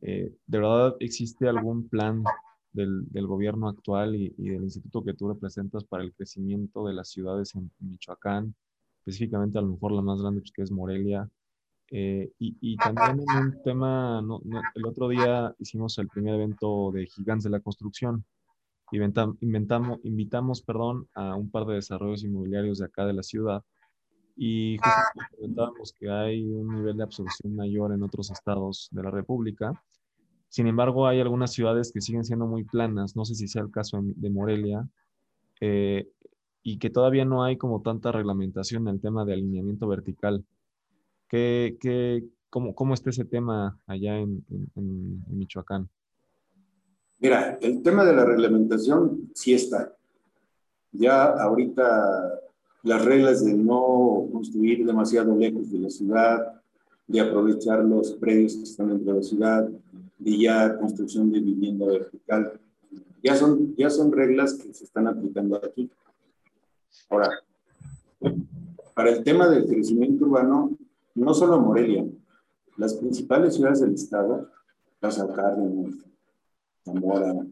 Eh, 0.01 0.33
¿De 0.47 0.57
verdad 0.57 0.95
existe 0.99 1.47
algún 1.47 1.87
plan 1.87 2.23
del, 2.71 3.05
del 3.11 3.27
gobierno 3.27 3.69
actual 3.69 4.15
y, 4.15 4.33
y, 4.35 4.49
del 4.49 4.63
instituto 4.63 5.03
que 5.03 5.13
tú 5.13 5.27
representas 5.27 5.83
para 5.83 6.03
el 6.03 6.11
crecimiento 6.13 6.87
de 6.87 6.93
las 6.93 7.09
ciudades 7.09 7.53
en, 7.53 7.69
Michoacán? 7.79 8.55
Específicamente, 9.01 9.59
a 9.59 9.61
lo 9.61 9.73
mejor 9.73 9.91
la 9.91 10.01
más 10.01 10.19
grande 10.21 10.41
que 10.41 10.63
es 10.63 10.71
Morelia, 10.71 11.29
eh, 11.91 12.31
y, 12.39 12.75
también 12.77 13.19
en 13.19 13.45
un 13.45 13.63
tema, 13.63 14.21
no, 14.21 14.41
el 14.75 14.85
otro 14.85 15.09
día 15.09 15.53
hicimos 15.59 15.97
el 15.99 16.07
primer 16.07 16.35
evento 16.35 16.91
de 16.91 17.05
Gigantes 17.05 17.43
de 17.43 17.49
la 17.51 17.59
Construcción. 17.59 18.25
inventamos, 18.91 19.99
invitamos 20.03 20.61
perdón, 20.61 21.07
a 21.13 21.35
un 21.35 21.49
par 21.51 21.65
de 21.65 21.75
desarrollos 21.75 22.23
inmobiliarios 22.23 22.79
de 22.79 22.85
acá 22.85 23.05
de 23.05 23.13
la 23.13 23.23
ciudad 23.23 23.63
y 24.35 24.77
justamente 24.77 25.35
comentábamos 25.35 25.93
que 25.93 26.09
hay 26.09 26.43
un 26.43 26.67
nivel 26.75 26.97
de 26.97 27.03
absorción 27.03 27.55
mayor 27.55 27.93
en 27.93 28.03
otros 28.03 28.31
estados 28.31 28.89
de 28.91 29.03
la 29.03 29.11
República. 29.11 29.73
Sin 30.49 30.67
embargo, 30.67 31.07
hay 31.07 31.19
algunas 31.19 31.51
ciudades 31.53 31.91
que 31.91 32.01
siguen 32.01 32.25
siendo 32.25 32.47
muy 32.47 32.63
planas, 32.63 33.15
no 33.15 33.25
sé 33.25 33.35
si 33.35 33.47
sea 33.47 33.61
el 33.61 33.71
caso 33.71 33.99
de 34.03 34.29
Morelia, 34.29 34.87
eh, 35.61 36.07
y 36.63 36.77
que 36.77 36.89
todavía 36.89 37.25
no 37.25 37.43
hay 37.43 37.57
como 37.57 37.81
tanta 37.81 38.11
reglamentación 38.11 38.87
en 38.87 38.95
el 38.95 39.01
tema 39.01 39.25
de 39.25 39.33
alineamiento 39.33 39.87
vertical. 39.87 40.45
¿Qué, 41.33 41.77
qué, 41.79 42.23
cómo, 42.51 42.75
¿Cómo 42.75 42.93
está 42.93 43.09
ese 43.09 43.25
tema 43.25 43.79
allá 43.87 44.19
en, 44.19 44.45
en, 44.75 45.23
Michoacán? 45.35 45.89
Mira, 47.17 47.57
el 47.59 47.81
tema 47.81 48.05
de 48.05 48.15
la 48.15 48.23
reglamentación 48.23 49.31
sí 49.33 49.55
está. 49.55 49.95
Ya 50.91 51.23
ahorita 51.23 52.39
las 52.83 53.03
reglas 53.03 53.43
de 53.43 53.55
no 53.55 54.27
construir 54.31 54.85
demasiado 54.85 55.35
lejos 55.35 55.71
de 55.71 55.79
la 55.79 55.89
ciudad, 55.89 56.61
de 57.07 57.19
aprovechar 57.19 57.83
los 57.83 58.11
predios 58.11 58.55
que 58.55 58.63
están 58.65 58.89
dentro 58.89 59.13
de 59.13 59.19
la 59.19 59.23
ciudad, 59.25 59.67
de 60.19 60.37
ya 60.37 60.77
construcción 60.77 61.31
de 61.31 61.39
vivienda 61.39 61.87
vertical, 61.87 62.59
ya 63.23 63.35
son, 63.35 63.75
ya 63.75 63.89
son 63.89 64.11
reglas 64.11 64.53
que 64.53 64.71
se 64.71 64.83
están 64.83 65.07
aplicando 65.07 65.55
aquí. 65.55 65.89
Ahora, 67.09 67.31
para 68.93 69.09
el 69.09 69.23
tema 69.23 69.49
del 69.49 69.65
crecimiento 69.65 70.25
urbano, 70.25 70.77
no 71.15 71.33
solo 71.33 71.59
Morelia, 71.59 72.05
las 72.77 72.95
principales 72.95 73.55
ciudades 73.55 73.81
del 73.81 73.93
estado, 73.93 74.49
Casa 74.99 75.27
Cárdenas, 75.33 75.95
Zamora, 76.83 77.45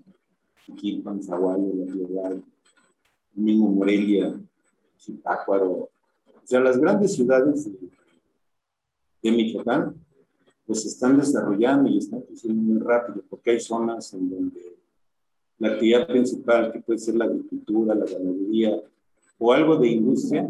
Quilpan, 0.75 1.21
Zaguayo, 1.21 1.71
La 1.75 1.93
Piedad, 1.93 2.35
mismo 3.33 3.69
Morelia, 3.69 4.39
Zitácuaro, 4.99 5.71
o 5.71 5.89
sea, 6.43 6.59
las 6.59 6.77
grandes 6.77 7.13
ciudades 7.13 7.65
de, 7.65 7.89
de 9.21 9.31
Michoacán, 9.31 9.95
pues 10.65 10.85
están 10.85 11.17
desarrollando 11.17 11.89
y 11.89 11.97
están 11.97 12.21
creciendo 12.21 12.61
muy 12.61 12.79
rápido, 12.79 13.23
porque 13.29 13.51
hay 13.51 13.59
zonas 13.59 14.13
en 14.13 14.29
donde 14.29 14.77
la 15.59 15.73
actividad 15.73 16.07
principal, 16.07 16.71
que 16.71 16.81
puede 16.81 16.99
ser 16.99 17.15
la 17.15 17.25
agricultura, 17.25 17.93
la 17.93 18.05
ganadería 18.05 18.81
o 19.37 19.53
algo 19.53 19.77
de 19.77 19.89
industria, 19.89 20.49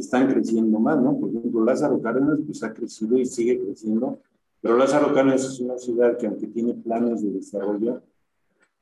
están 0.00 0.30
creciendo 0.30 0.78
más, 0.78 1.00
¿no? 1.00 1.18
Por 1.18 1.30
ejemplo, 1.30 1.64
Lázaro 1.64 2.00
Cárdenas 2.00 2.38
pues 2.44 2.62
ha 2.62 2.72
crecido 2.72 3.18
y 3.18 3.26
sigue 3.26 3.58
creciendo, 3.58 4.18
pero 4.60 4.76
Lázaro 4.76 5.14
Cárdenas 5.14 5.44
es 5.44 5.60
una 5.60 5.78
ciudad 5.78 6.16
que 6.18 6.26
aunque 6.26 6.46
tiene 6.48 6.74
planes 6.74 7.22
de 7.22 7.30
desarrollo, 7.30 8.02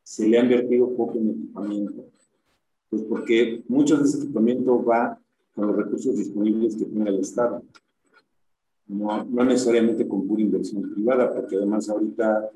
se 0.03 0.29
le 0.29 0.38
ha 0.38 0.42
invertido 0.42 0.90
poco 0.94 1.18
en 1.18 1.31
equipamiento. 1.31 2.05
Pues 2.90 3.03
porque 3.03 3.62
mucho 3.68 3.96
de 3.96 4.05
ese 4.05 4.18
equipamiento 4.18 4.85
va 4.85 5.18
con 5.55 5.68
los 5.68 5.77
recursos 5.77 6.16
disponibles 6.16 6.77
que 6.77 6.85
tiene 6.85 7.11
el 7.11 7.20
Estado. 7.20 7.62
No, 8.87 9.24
no 9.24 9.44
necesariamente 9.44 10.07
con 10.07 10.27
pura 10.27 10.42
inversión 10.42 10.92
privada, 10.92 11.33
porque 11.33 11.57
además 11.57 11.88
ahorita 11.88 12.50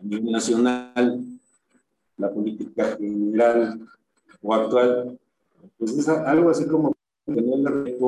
a 0.00 0.04
nivel 0.04 0.30
nacional, 0.30 1.24
la 2.16 2.30
política 2.32 2.96
general 2.96 3.80
o 4.42 4.54
actual, 4.54 5.18
pues 5.78 5.96
es 5.96 6.08
algo 6.08 6.50
así 6.50 6.66
como 6.66 6.92
tener 7.64 7.98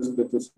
respetos, 0.00 0.52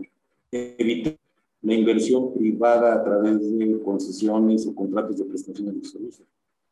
evitar 0.50 1.16
la 1.62 1.74
inversión 1.74 2.34
privada 2.34 2.94
a 2.94 3.04
través 3.04 3.40
de 3.40 3.80
concesiones 3.84 4.66
o 4.66 4.74
contratos 4.74 5.18
de 5.18 5.24
prestaciones 5.24 5.80
de 5.80 5.88
servicios. 5.88 6.28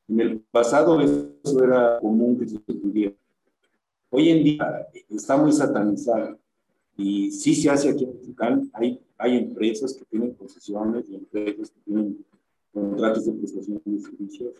En 0.09 0.21
el 0.21 0.41
pasado 0.41 1.01
eso 1.01 1.65
era 1.65 1.99
común 2.01 2.39
que 2.39 2.49
se 2.49 2.59
pudiera. 2.59 3.15
Hoy 4.11 4.29
en 4.31 4.43
día 4.43 4.89
está 5.09 5.37
muy 5.37 5.53
satanizado 5.53 6.37
Y 6.97 7.31
sí 7.31 7.55
se 7.55 7.71
hace 7.71 7.91
aquí 7.91 8.05
en 8.05 8.21
Tucán, 8.21 8.71
hay, 8.73 9.01
hay 9.17 9.39
empresas 9.39 9.95
que 9.95 10.05
tienen 10.07 10.35
concesiones 10.35 11.09
y 11.09 11.15
empresas 11.15 11.71
que 11.71 11.81
tienen 11.85 12.25
contratos 12.75 13.27
de 13.27 13.33
prestación 13.33 13.81
de 13.85 14.01
servicios 14.01 14.53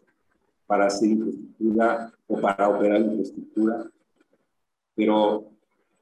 para 0.67 0.87
hacer 0.87 1.11
infraestructura 1.11 2.13
o 2.29 2.41
para 2.41 2.69
operar 2.69 3.01
infraestructura, 3.01 3.91
pero 4.95 5.51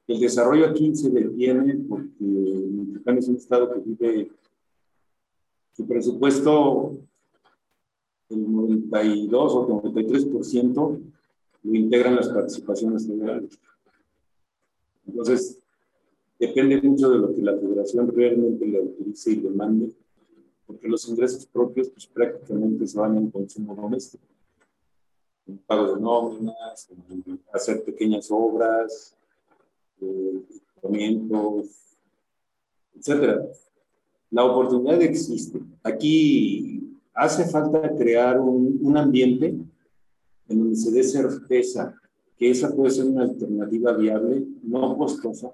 el 0.09 0.19
desarrollo 0.19 0.65
aquí 0.65 0.95
se 0.95 1.11
detiene 1.11 1.75
porque 1.87 2.09
Michoacán 2.19 3.19
es 3.19 3.27
un 3.27 3.35
estado 3.35 3.71
que 3.71 3.79
vive 3.79 4.31
su 5.77 5.87
presupuesto, 5.87 6.97
el 8.29 8.51
92 8.51 9.53
o 9.53 9.81
93% 9.83 10.99
lo 11.61 11.73
integran 11.75 12.15
las 12.15 12.29
participaciones 12.29 13.05
federales. 13.05 13.59
Entonces, 15.05 15.59
depende 16.39 16.81
mucho 16.81 17.11
de 17.11 17.19
lo 17.19 17.35
que 17.35 17.43
la 17.43 17.55
federación 17.55 18.11
realmente 18.11 18.65
le 18.65 18.79
autorice 18.79 19.31
y 19.31 19.35
demande, 19.35 19.91
porque 20.65 20.87
los 20.87 21.07
ingresos 21.07 21.45
propios 21.45 21.89
pues, 21.89 22.07
prácticamente 22.07 22.87
se 22.87 22.97
van 22.97 23.15
en 23.15 23.29
consumo 23.29 23.75
doméstico. 23.75 24.23
En 25.45 25.59
pago 25.59 25.93
de 25.93 26.01
nóminas, 26.01 26.89
hacer 27.53 27.83
pequeñas 27.83 28.27
obras, 28.31 29.15
eh, 30.01 30.41
equipamientos, 30.49 31.67
etcétera. 32.95 33.45
La 34.31 34.45
oportunidad 34.45 35.01
existe. 35.01 35.59
Aquí 35.83 36.97
hace 37.13 37.45
falta 37.45 37.95
crear 37.95 38.39
un, 38.39 38.79
un 38.81 38.97
ambiente 38.97 39.55
en 40.47 40.59
donde 40.59 40.75
se 40.75 40.91
dé 40.91 41.03
certeza 41.03 41.95
que 42.37 42.51
esa 42.51 42.73
puede 42.73 42.91
ser 42.91 43.05
una 43.05 43.23
alternativa 43.23 43.91
viable, 43.93 44.45
no 44.63 44.97
costosa 44.97 45.51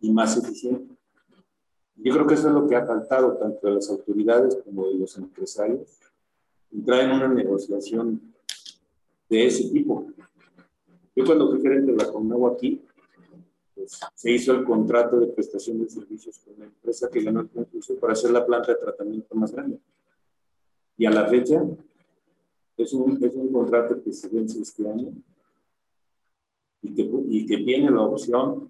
y 0.00 0.12
más 0.12 0.36
eficiente. 0.36 0.94
Yo 1.96 2.12
creo 2.12 2.26
que 2.26 2.34
eso 2.34 2.48
es 2.48 2.54
lo 2.54 2.68
que 2.68 2.76
ha 2.76 2.86
faltado 2.86 3.36
tanto 3.38 3.66
de 3.66 3.74
las 3.74 3.90
autoridades 3.90 4.56
como 4.64 4.86
de 4.88 4.94
los 4.94 5.16
empresarios, 5.16 5.98
entrar 6.70 7.00
en 7.04 7.12
una 7.12 7.28
negociación 7.28 8.20
de 9.28 9.46
ese 9.46 9.68
tipo. 9.70 10.06
Yo 11.16 11.24
cuando 11.24 11.50
fui 11.50 11.60
gerente 11.60 11.90
de 11.90 11.98
la 11.98 12.12
Conagua 12.12 12.52
aquí, 12.52 12.80
pues, 13.78 14.00
se 14.12 14.32
hizo 14.32 14.52
el 14.52 14.64
contrato 14.64 15.20
de 15.20 15.28
prestación 15.28 15.78
de 15.78 15.88
servicios 15.88 16.36
con 16.40 16.58
la 16.58 16.64
empresa 16.64 17.08
que 17.08 17.22
ganó 17.22 17.40
el 17.42 17.48
concurso 17.48 17.94
para 17.94 18.12
hacer 18.12 18.32
la 18.32 18.44
planta 18.44 18.72
de 18.72 18.80
tratamiento 18.80 19.32
más 19.36 19.52
grande. 19.52 19.78
Y 20.96 21.06
a 21.06 21.10
la 21.10 21.28
fecha, 21.28 21.62
es 22.76 22.92
un, 22.92 23.22
es 23.24 23.34
un 23.36 23.52
contrato 23.52 24.02
que 24.02 24.12
se 24.12 24.28
vence 24.28 24.60
este 24.60 24.88
año 24.88 25.12
y 26.82 26.92
que, 26.92 27.08
y 27.28 27.46
que 27.46 27.58
tiene 27.58 27.88
la 27.90 28.02
opción 28.02 28.68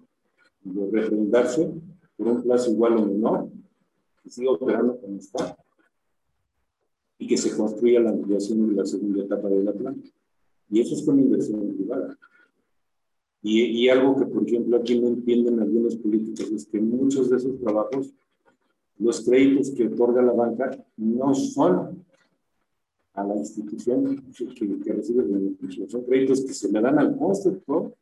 de 0.61 0.91
refrendarse 0.91 1.71
por 2.15 2.27
un 2.27 2.43
plazo 2.43 2.69
igual 2.69 2.97
o 2.97 3.05
menor, 3.05 3.49
que 4.21 4.29
siga 4.29 4.51
operando 4.51 4.99
como 4.99 5.17
está 5.17 5.57
y 7.17 7.25
que 7.25 7.37
se 7.37 7.57
construya 7.57 7.99
la 7.99 8.11
ampliación 8.11 8.69
de 8.69 8.75
la 8.75 8.85
segunda 8.85 9.23
etapa 9.23 9.49
de 9.49 9.63
la 9.63 9.73
planta. 9.73 10.07
Y 10.69 10.81
eso 10.81 10.93
es 10.93 11.03
con 11.03 11.19
inversión 11.19 11.75
privada. 11.75 12.15
Y, 13.41 13.61
y, 13.61 13.89
algo 13.89 14.17
que, 14.17 14.25
por 14.25 14.45
ejemplo, 14.45 14.77
aquí 14.77 14.99
no 14.99 15.07
entienden 15.07 15.61
algunos 15.61 15.95
políticos 15.95 16.51
es 16.51 16.65
que 16.65 16.81
muchos 16.81 17.29
de 17.29 17.37
esos 17.37 17.57
trabajos, 17.59 18.13
los 18.97 19.25
créditos 19.25 19.71
que 19.71 19.87
otorga 19.87 20.21
la 20.21 20.33
banca 20.33 20.71
no 20.97 21.33
son 21.33 22.03
a 23.13 23.23
la 23.23 23.37
institución 23.37 24.23
que, 24.33 24.79
que 24.83 24.93
recibe 24.93 25.23
el 25.23 25.29
beneficio, 25.29 25.89
son 25.89 26.03
créditos 26.03 26.41
que 26.41 26.53
se 26.53 26.69
le 26.69 26.81
dan 26.81 26.99
al 26.99 27.17
constructor 27.17 27.93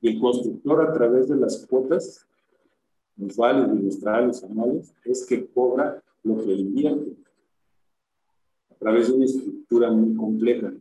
y 0.00 0.08
el 0.10 0.20
constructor 0.20 0.80
a 0.82 0.92
través 0.92 1.28
de 1.28 1.36
las 1.36 1.66
cuotas 1.66 2.26
mensuales, 3.16 3.72
bimestrales, 3.72 4.44
anuales, 4.44 4.94
es 5.04 5.26
que 5.26 5.46
cobra 5.46 6.02
lo 6.22 6.36
que 6.44 6.52
invierte 6.52 7.16
a 8.70 8.74
través 8.76 9.08
de 9.08 9.14
una 9.14 9.24
estructura 9.24 9.90
muy 9.90 10.14
compleja. 10.14 10.72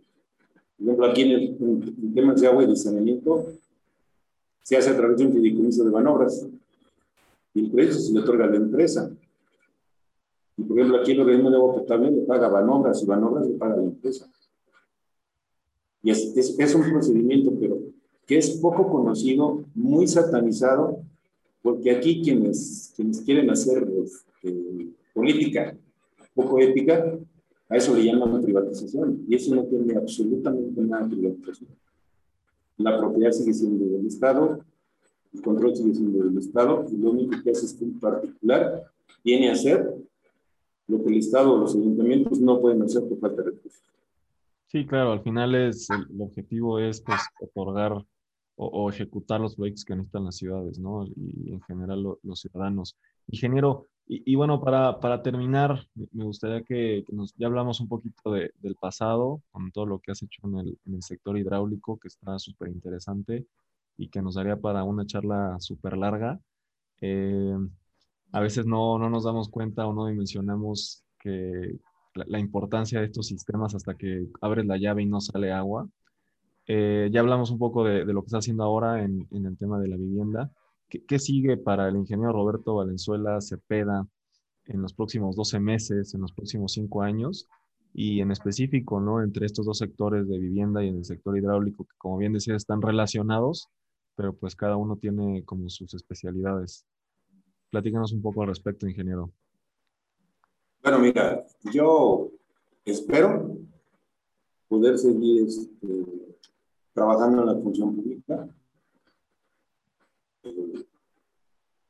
Por 0.78 0.86
ejemplo, 0.86 1.06
aquí 1.06 1.22
en, 1.22 1.32
el, 1.32 2.18
en 2.18 2.36
de 2.36 2.48
agua 2.48 2.64
y 2.64 2.68
de 2.68 2.76
saneamiento, 2.76 3.46
se 4.64 4.78
hace 4.78 4.90
a 4.90 4.98
través 4.98 5.18
de 5.18 5.26
un 5.26 5.34
fideicomiso 5.34 5.84
de 5.84 5.92
manobras 5.92 6.48
y 7.54 7.66
el 7.66 7.72
crédito 7.72 8.00
se 8.00 8.14
le 8.14 8.22
otorga 8.22 8.46
a 8.46 8.50
la 8.50 8.56
empresa. 8.56 9.12
Y 10.58 10.64
por 10.64 10.80
ejemplo, 10.80 11.02
aquí 11.02 11.12
el 11.12 11.20
organismo 11.20 11.52
de 11.52 11.58
agua 11.58 11.76
potable 11.76 12.12
le 12.12 12.22
paga 12.22 12.48
Banobras 12.48 13.04
y 13.04 13.06
Banobras 13.06 13.48
le 13.48 13.56
paga 13.56 13.74
a 13.74 13.78
la 13.78 13.84
empresa. 13.84 14.32
Y 16.02 16.12
es, 16.12 16.36
es, 16.36 16.58
es, 16.58 16.76
un 16.76 16.90
procedimiento, 16.90 17.54
pero 17.60 17.78
que 18.26 18.38
es 18.38 18.52
poco 18.52 18.90
conocido, 18.90 19.64
muy 19.76 20.08
satanizado, 20.08 21.00
porque 21.62 21.92
aquí 21.92 22.22
quienes, 22.22 22.94
quienes 22.96 23.22
quieren 23.22 23.50
hacer 23.50 23.88
este, 24.04 24.88
política 25.14 25.76
poco 26.34 26.60
ética, 26.60 27.18
a 27.70 27.78
eso 27.78 27.96
le 27.96 28.06
llaman 28.06 28.42
privatización. 28.42 29.24
Y 29.28 29.36
eso 29.36 29.54
no 29.56 29.64
tiene 29.66 29.96
absolutamente 29.96 30.82
nada 30.82 31.04
de 31.08 31.16
privatización 31.16 31.70
la 32.78 32.98
propiedad 32.98 33.32
sigue 33.32 33.54
siendo 33.54 33.86
del 33.86 34.08
Estado, 34.08 34.60
el 35.34 35.42
control 35.42 35.76
sigue 35.76 35.94
siendo 35.94 36.24
del 36.24 36.38
Estado, 36.38 36.86
y 36.92 36.98
lo 36.98 37.12
único 37.12 37.42
que 37.44 37.52
hace 37.52 37.66
este 37.66 37.86
particular 38.00 38.84
viene 39.24 39.50
a 39.50 39.54
hacer 39.54 39.94
lo 40.88 41.04
que 41.04 41.10
el 41.10 41.18
Estado 41.18 41.54
o 41.54 41.58
los 41.58 41.76
ayuntamientos 41.76 42.40
no 42.40 42.60
pueden 42.60 42.82
hacer 42.82 43.08
por 43.08 43.20
falta 43.20 43.42
de 43.42 43.52
recursos. 43.52 43.82
Sí, 44.68 44.86
claro, 44.86 45.12
al 45.12 45.22
final 45.22 45.54
es, 45.54 45.88
el, 45.90 46.20
objetivo 46.20 46.80
es 46.80 47.00
pues, 47.02 47.22
otorgar 47.40 48.04
o, 48.56 48.90
ejecutar 48.90 49.42
los 49.42 49.56
proyectos 49.56 49.86
que 49.86 49.96
necesitan 49.96 50.26
las 50.26 50.38
ciudades, 50.38 50.80
¿no? 50.80 51.06
Y 51.16 51.52
en 51.52 51.62
general 51.62 52.04
lo, 52.04 52.20
los 52.24 52.40
ciudadanos. 52.42 52.98
Ingeniero, 53.28 53.88
y, 54.06 54.32
y, 54.32 54.36
bueno, 54.36 54.62
para, 54.62 55.00
para 55.00 55.22
terminar, 55.24 55.88
me 56.12 56.26
gustaría 56.26 56.64
que, 56.64 57.06
nos, 57.10 57.34
ya 57.36 57.48
hablamos 57.48 57.80
un 57.80 57.88
poquito 57.88 58.32
de, 58.32 58.52
del 58.60 58.76
pasado, 58.76 59.42
con 59.52 59.72
todo 59.72 59.86
lo 59.86 60.00
que 60.00 60.12
has 60.12 60.22
hecho 60.22 60.42
en 60.48 60.58
el, 60.60 60.80
en 60.86 60.96
el 60.96 61.04
sector 61.04 61.38
hidráulico, 61.38 61.98
que 61.98 62.10
está 62.10 62.38
súper 62.40 62.70
interesante 62.70 63.48
y 63.98 64.10
que 64.10 64.22
nos 64.22 64.36
daría 64.36 64.58
para 64.58 64.84
una 64.84 65.06
charla 65.06 65.58
súper 65.60 65.98
larga. 65.98 66.40
Eh, 67.02 67.58
a 68.32 68.40
veces 68.40 68.66
no, 68.66 68.98
no 68.98 69.10
nos 69.10 69.24
damos 69.24 69.50
cuenta 69.50 69.86
o 69.88 69.94
no 69.94 70.08
dimensionamos 70.08 71.04
que 71.20 71.78
la, 72.16 72.26
la, 72.28 72.40
importancia 72.40 73.00
de 73.00 73.06
estos 73.08 73.28
sistemas 73.28 73.76
hasta 73.76 73.96
que 73.96 74.28
abres 74.42 74.66
la 74.66 74.78
llave 74.78 75.04
y 75.04 75.06
no 75.06 75.22
sale 75.22 75.52
agua. 75.52 75.88
Eh, 76.68 77.10
ya 77.12 77.20
hablamos 77.20 77.52
un 77.52 77.60
poco 77.60 77.84
de, 77.84 78.06
de, 78.06 78.14
lo 78.14 78.22
que 78.22 78.28
está 78.28 78.38
haciendo 78.38 78.64
ahora 78.64 79.04
en, 79.04 79.28
en 79.32 79.46
el 79.46 79.58
tema 79.58 79.80
de 79.80 79.90
la 79.90 79.98
vivienda 79.98 80.50
¿Qué, 80.90 81.04
¿Qué, 81.06 81.20
sigue 81.20 81.58
para 81.58 81.90
el 81.90 81.98
ingeniero 81.98 82.32
Roberto 82.32 82.76
Valenzuela 82.76 83.42
Cepeda 83.42 84.08
en 84.66 84.82
los 84.82 84.94
próximos 84.94 85.36
12 85.36 85.60
meses, 85.60 86.14
en 86.14 86.22
los 86.22 86.32
próximos 86.32 86.74
5 86.74 87.02
años? 87.02 87.50
Y 87.94 88.22
en 88.22 88.32
específico, 88.32 89.00
¿no? 89.00 89.22
Entre 89.22 89.46
estos 89.46 89.66
dos 89.66 89.78
sectores 89.78 90.28
de 90.28 90.40
vivienda 90.40 90.84
y 90.84 90.88
en 90.88 90.98
el 90.98 91.06
sector 91.06 91.38
hidráulico, 91.38 91.86
que 91.86 91.98
como 91.98 92.18
bien 92.18 92.34
decía, 92.34 92.56
están 92.56 92.82
relacionados, 92.82 93.70
pero 94.16 94.34
pues 94.34 94.56
cada 94.56 94.78
uno 94.78 94.96
tiene 94.96 95.44
como 95.46 95.70
sus 95.70 95.94
especialidades. 95.94 96.86
Platícanos 97.70 98.14
un 98.14 98.22
poco 98.22 98.42
al 98.42 98.50
respecto, 98.50 98.88
ingeniero. 98.88 99.32
Bueno, 100.82 101.00
mira, 101.00 101.44
yo 101.72 102.30
espero 102.86 103.58
poder 104.68 104.98
seguir 104.98 105.48
este, 105.48 106.33
trabajando 106.94 107.42
en 107.42 107.48
la 107.48 107.62
función 107.62 107.96
pública 107.96 108.50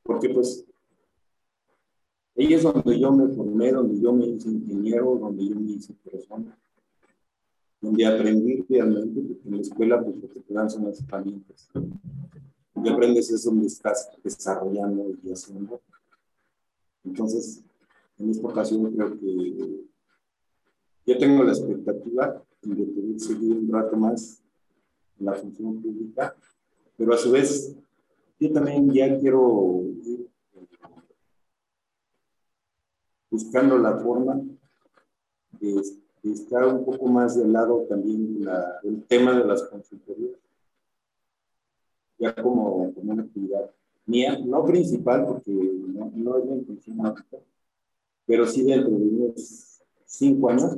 porque 0.03 0.29
pues 0.29 0.65
ahí 2.37 2.53
es 2.53 2.63
donde 2.63 2.99
yo 2.99 3.11
me 3.11 3.33
formé, 3.33 3.71
donde 3.71 3.99
yo 3.99 4.13
me 4.13 4.27
hice 4.27 4.49
ingeniero, 4.49 5.17
donde 5.17 5.47
yo 5.47 5.55
me 5.55 5.71
hice 5.71 5.93
persona, 5.93 6.55
donde 7.81 8.05
aprendí 8.05 8.63
realmente, 8.69 9.21
porque 9.21 9.47
en 9.47 9.55
la 9.55 9.61
escuela 9.61 10.03
pues 10.03 10.17
lo 10.17 10.29
que 10.29 10.39
te 10.41 10.53
dan 10.53 10.69
son 10.69 10.85
las 10.85 11.01
herramientas. 11.01 11.69
Donde 12.75 12.89
aprendes 12.91 13.31
es 13.31 13.43
donde 13.43 13.67
estás 13.67 14.11
desarrollando 14.23 15.11
y 15.23 15.31
haciendo. 15.31 15.81
Entonces, 17.03 17.63
en 18.17 18.29
esta 18.29 18.47
ocasión 18.47 18.91
creo 18.91 19.17
que 19.19 19.85
yo 21.05 21.17
tengo 21.17 21.43
la 21.43 21.51
expectativa 21.51 22.43
de 22.61 22.85
poder 22.85 23.19
seguir 23.19 23.53
un 23.53 23.71
rato 23.71 23.95
más 23.97 24.42
la 25.23 25.33
función 25.33 25.81
pública, 25.81 26.35
pero 26.97 27.13
a 27.13 27.17
su 27.17 27.31
vez 27.31 27.75
yo 28.39 28.51
también 28.51 28.91
ya 28.91 29.17
quiero 29.19 29.83
ir 30.03 30.27
buscando 33.29 33.77
la 33.77 33.97
forma 33.97 34.41
de, 35.59 35.81
de, 36.21 36.31
estar 36.31 36.67
un 36.67 36.85
poco 36.85 37.07
más 37.07 37.37
del 37.37 37.51
lado 37.51 37.85
también 37.89 38.43
la, 38.43 38.79
tema 39.07 39.37
de 39.37 39.45
las 39.45 39.63
consultorías, 39.63 40.37
ya 42.19 42.35
como, 42.35 42.93
como, 42.93 43.13
una 43.13 43.23
actividad 43.23 43.71
mía, 44.05 44.37
no 44.37 44.63
principal 44.65 45.25
porque 45.25 45.51
no, 45.51 46.11
no 46.13 46.37
es 46.37 46.45
mi 46.45 46.57
intención 46.57 46.97
pero 48.25 48.47
sí 48.47 48.63
dentro 48.63 48.91
de 48.91 49.05
unos 49.05 49.81
cinco 50.05 50.49
años, 50.49 50.77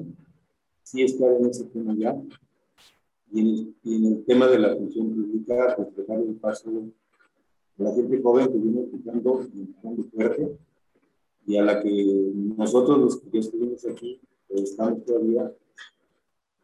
sí 0.84 1.04
estar 1.04 1.32
en 1.34 1.46
ese 1.48 1.66
tema 1.66 1.94
ya. 1.98 2.16
Y 3.36 3.42
en, 3.42 3.48
el, 3.48 3.76
y 3.84 3.96
en 3.96 4.06
el 4.06 4.24
tema 4.24 4.48
de 4.48 4.60
la 4.60 4.74
función 4.78 5.10
pública, 5.10 5.76
pues 5.76 5.94
dejar 5.94 6.20
el 6.22 6.36
paso 6.36 6.70
a 7.78 7.84
la 7.84 7.94
gente 7.94 8.22
joven 8.22 8.48
que 8.48 8.58
viene 8.58 8.80
empujando, 8.80 9.42
empujando 9.42 10.04
fuerte 10.04 10.58
y 11.46 11.58
a 11.58 11.64
la 11.64 11.82
que 11.82 12.32
nosotros 12.58 12.98
los 12.98 13.18
que 13.20 13.40
estuvimos 13.40 13.86
aquí, 13.86 14.22
estamos 14.48 15.04
todavía, 15.04 15.54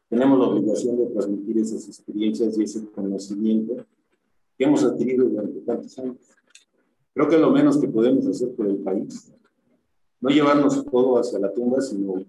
tenemos 0.07 0.39
la 0.39 0.45
obligación 0.45 0.97
de 0.97 1.07
transmitir 1.07 1.57
esas 1.57 1.85
experiencias 1.89 2.57
y 2.57 2.63
ese 2.63 2.89
conocimiento 2.89 3.85
que 4.57 4.63
hemos 4.63 4.81
adquirido 4.85 5.27
durante 5.27 5.59
tantos 5.61 5.99
años. 5.99 6.15
Creo 7.13 7.27
que 7.27 7.37
lo 7.37 7.51
menos 7.51 7.79
que 7.79 7.89
podemos 7.89 8.25
hacer 8.27 8.55
por 8.55 8.67
el 8.67 8.77
país. 8.77 9.33
No 10.21 10.29
llevarnos 10.29 10.85
todo 10.85 11.19
hacia 11.19 11.37
la 11.37 11.53
tumba, 11.53 11.81
sino 11.81 12.23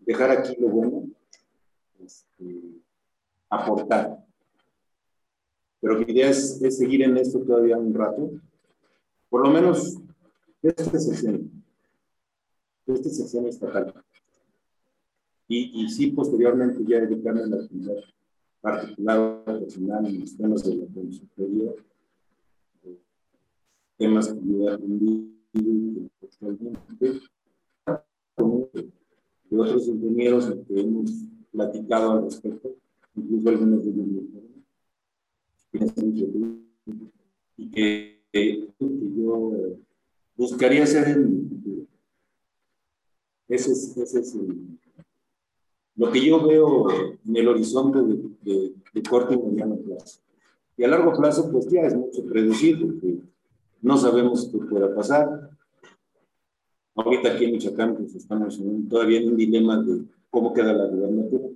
dejar 0.00 0.32
aquí 0.32 0.60
lo 0.60 0.70
bueno, 0.70 1.04
este, 2.04 2.80
aportar. 3.48 4.24
Pero 5.80 5.98
mi 5.98 6.12
idea 6.12 6.30
es, 6.30 6.58
seguir 6.76 7.02
en 7.02 7.16
esto 7.16 7.40
todavía 7.40 7.78
un 7.78 7.94
rato. 7.94 8.30
Por 9.28 9.46
lo 9.46 9.52
menos 9.52 9.98
este 10.62 10.98
sexenio. 10.98 11.48
Este 12.86 13.10
sexenio 13.10 13.50
estatal. 13.50 13.94
Y, 15.48 15.84
y 15.84 15.88
sí, 15.90 16.08
posteriormente 16.08 16.84
ya 16.86 17.00
dedicarme 17.00 17.42
a 17.42 17.46
la 17.46 17.56
actividad 17.56 18.02
particular 18.60 19.44
personal 19.44 20.06
en 20.06 20.20
los 20.20 20.36
temas 20.36 20.64
de 20.64 20.74
la 20.74 20.86
consultoría, 20.92 21.72
temas 23.96 24.28
que 24.28 24.40
yo 24.44 24.68
he 24.68 24.72
aprendido 24.72 25.36
de 29.48 29.58
otros 29.58 29.88
ingenieros 29.88 30.46
que 30.66 30.80
hemos 30.80 31.12
platicado 31.52 32.12
al 32.12 32.24
respecto, 32.24 32.74
incluso 33.16 33.48
algunos 33.48 33.84
de 33.84 33.90
ellos 33.90 34.26
y 37.56 37.70
que, 37.70 38.16
yo 38.80 39.52
buscaría 40.36 40.84
hacer 40.84 41.08
en 41.08 41.46
ese 43.48 43.72
es, 43.72 43.96
ese 43.96 44.20
es 44.20 44.36
lo 45.94 46.12
que 46.12 46.24
yo 46.24 46.46
veo 46.46 46.88
en 47.26 47.36
el 47.36 47.48
horizonte 47.48 47.98
de, 48.42 49.02
corto 49.08 49.34
y 49.34 49.38
mediano 49.38 49.76
plazo. 49.76 50.20
Y 50.76 50.84
a 50.84 50.88
largo 50.88 51.12
plazo, 51.12 51.50
pues 51.50 51.68
ya 51.68 51.82
es 51.82 51.94
mucho 51.94 52.24
predecir, 52.26 52.78
no 53.80 53.96
sabemos 53.96 54.50
qué 54.50 54.58
pueda 54.58 54.94
pasar. 54.94 55.50
Ahorita 56.94 57.32
aquí 57.32 57.44
en 57.44 57.52
Michoacán 57.52 57.96
pues 57.96 58.14
estamos 58.14 58.60
todavía 58.88 59.20
en 59.20 59.30
un 59.30 59.36
dilema 59.36 59.82
de 59.82 60.02
cómo 60.28 60.52
queda 60.52 60.72
la 60.72 60.86
gubernatura. 60.86 61.48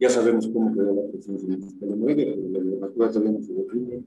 Ya 0.00 0.08
sabemos 0.08 0.48
cómo 0.48 0.72
queda 0.72 0.94
la 0.94 1.02
de 1.02 1.96
Morelia, 1.96 2.34
pero 2.34 2.48
la 2.48 2.58
gubernatura 2.58 3.10
todavía 3.10 3.32
no 3.32 3.42
se 3.42 3.52
define. 3.52 4.02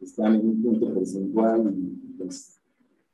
Están 0.00 0.34
en 0.34 0.48
un 0.48 0.60
punto 0.60 0.92
porcentual 0.92 1.72
y 1.78 2.12
pues, 2.18 2.60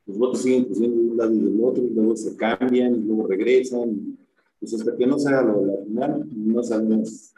los 0.06 0.16
votos 0.16 0.40
siguen 0.40 0.64
creciendo 0.64 0.96
de 0.96 1.10
un 1.10 1.16
lado 1.18 1.34
y 1.34 1.38
del 1.38 1.62
otro, 1.62 1.84
y 1.84 1.90
luego 1.90 2.16
se 2.16 2.34
cambian, 2.34 2.94
y 2.94 3.00
luego 3.00 3.26
regresan. 3.26 4.16
Pues 4.58 4.72
hasta 4.72 4.96
que 4.96 5.06
no 5.06 5.18
sea 5.18 5.42
lo 5.42 5.60
de 5.60 5.66
la 5.66 5.84
final, 5.84 6.28
no 6.34 6.62
sabemos 6.62 7.34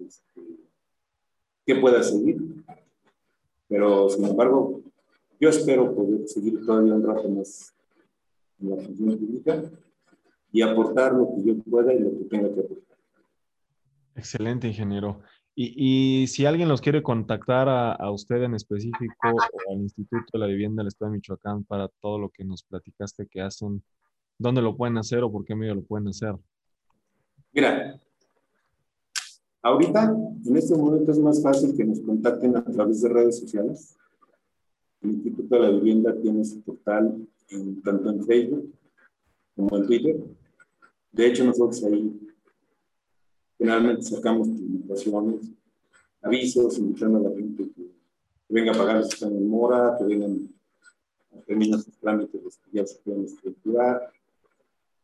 este, 0.00 0.42
qué 1.66 1.74
pueda 1.74 2.00
seguir. 2.00 2.38
Pero, 3.68 4.08
sin 4.10 4.24
embargo, 4.26 4.80
yo 5.40 5.48
espero 5.48 5.92
poder 5.92 6.28
seguir 6.28 6.64
todavía 6.64 6.94
un 6.94 7.02
rato 7.02 7.28
más 7.28 7.74
en 8.60 8.70
la 8.70 8.76
función 8.76 9.18
pública 9.18 9.62
y 10.52 10.62
aportar 10.62 11.14
lo 11.14 11.34
que 11.34 11.42
yo 11.42 11.58
pueda 11.64 11.92
y 11.92 11.98
lo 11.98 12.10
que 12.10 12.24
tenga 12.26 12.54
que 12.54 12.60
aportar. 12.60 12.87
Excelente, 14.18 14.66
ingeniero. 14.66 15.20
Y, 15.54 16.22
y 16.22 16.26
si 16.26 16.44
alguien 16.44 16.68
los 16.68 16.80
quiere 16.80 17.02
contactar 17.04 17.68
a, 17.68 17.92
a, 17.92 18.10
usted 18.10 18.42
en 18.42 18.54
específico 18.54 19.14
o 19.28 19.72
al 19.72 19.78
Instituto 19.78 20.26
de 20.32 20.38
la 20.40 20.46
Vivienda 20.46 20.80
del 20.80 20.88
Estado 20.88 21.12
de 21.12 21.18
Michoacán 21.18 21.62
para 21.64 21.88
todo 22.00 22.18
lo 22.18 22.28
que 22.28 22.44
nos 22.44 22.64
platicaste 22.64 23.28
que 23.28 23.40
hacen, 23.40 23.82
¿dónde 24.36 24.60
lo 24.60 24.76
pueden 24.76 24.98
hacer 24.98 25.22
o 25.22 25.30
por 25.30 25.44
qué 25.44 25.54
medio 25.54 25.76
lo 25.76 25.82
pueden 25.82 26.08
hacer? 26.08 26.34
Mira, 27.52 28.00
ahorita, 29.62 30.16
en 30.44 30.56
este 30.56 30.76
momento 30.76 31.12
es 31.12 31.18
más 31.20 31.40
fácil 31.40 31.76
que 31.76 31.84
nos 31.84 32.00
contacten 32.00 32.56
a 32.56 32.64
través 32.64 33.00
de 33.02 33.08
redes 33.08 33.38
sociales. 33.38 33.96
El 35.00 35.10
Instituto 35.10 35.54
de 35.54 35.62
la 35.62 35.70
Vivienda 35.70 36.14
tiene 36.20 36.44
su 36.44 36.60
portal 36.62 37.24
tanto 37.84 38.10
en 38.10 38.24
Facebook 38.26 38.74
como 39.54 39.76
en 39.76 39.86
Twitter. 39.86 40.16
De 41.12 41.26
hecho, 41.26 41.44
nosotros 41.44 41.82
ahí 41.84 42.27
generalmente 43.58 44.02
sacamos 44.02 44.48
publicaciones, 44.48 45.50
avisos, 46.22 46.78
invitando 46.78 47.18
a 47.18 47.30
la 47.30 47.36
gente 47.36 47.68
que, 47.74 47.88
venga 48.50 48.72
a 48.72 48.78
pagar 48.78 49.02
su 49.04 49.10
están 49.10 49.36
en 49.36 49.46
mora, 49.46 49.94
que 49.98 50.04
vengan 50.04 50.48
a 51.36 51.40
terminar 51.42 51.80
sus 51.80 51.98
trámites 51.98 52.58
que 52.64 52.70
ya 52.72 52.86
se 52.86 52.98
pueden 53.00 53.24
estructurar, 53.24 54.10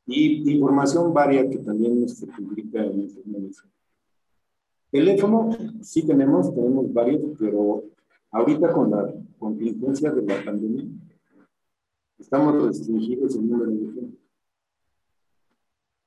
y 0.07 0.51
información 0.51 1.13
varia 1.13 1.49
que 1.49 1.59
también 1.59 2.09
se 2.09 2.27
publica 2.27 2.85
en 2.85 3.03
estos 3.03 3.27
medios. 3.27 3.65
Teléfono, 4.91 5.51
sí 5.83 6.07
tenemos, 6.07 6.55
tenemos 6.55 6.93
varios, 6.93 7.21
pero 7.39 7.85
ahorita 8.31 8.73
con 8.73 8.91
la 8.91 9.13
contingencia 9.39 10.11
de 10.11 10.23
la 10.23 10.45
pandemia, 10.45 10.85
estamos 12.19 12.63
restringidos 12.63 13.35
el 13.37 13.49
número 13.49 13.71
de 13.71 13.93
gente. 13.93 14.24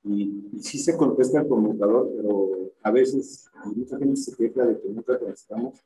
Y, 0.07 0.49
y, 0.53 0.59
sí 0.61 0.77
se 0.79 0.95
contesta 0.95 1.41
el 1.41 1.47
conmutador, 1.47 2.11
pero 2.15 2.49
a 2.83 2.91
veces 2.91 3.49
mucha 3.75 3.97
gente 3.97 4.15
se 4.15 4.35
queja 4.35 4.65
de 4.65 4.79
que 4.79 4.87
nunca 4.89 5.17
contestamos, 5.19 5.79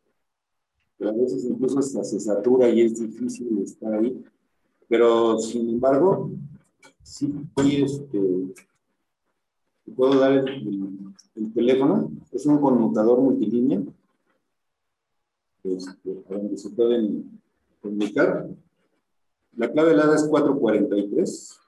pero 0.98 1.12
a 1.12 1.14
veces 1.14 1.46
incluso 1.46 1.80
hasta 1.80 2.04
se 2.04 2.20
satura 2.20 2.70
y 2.70 2.82
es 2.82 3.00
difícil 3.00 3.58
estar 3.60 3.94
ahí. 3.94 4.24
Pero 4.88 5.40
sin 5.40 5.70
embargo, 5.70 6.30
sí 7.02 7.34
este, 7.56 8.54
puedo 9.96 10.20
dar 10.20 10.34
el, 10.34 11.54
teléfono, 11.54 12.12
es 12.32 12.46
un 12.46 12.60
conmutador 12.60 13.20
multilínea, 13.20 13.82
este, 15.64 16.24
a 16.30 16.34
donde 16.34 16.58
se 16.58 16.70
pueden 16.70 17.42
comunicar. 17.82 18.48
La 19.56 19.72
clave 19.72 19.94
helada 19.94 20.16
es 20.16 20.24
443. 20.28 21.61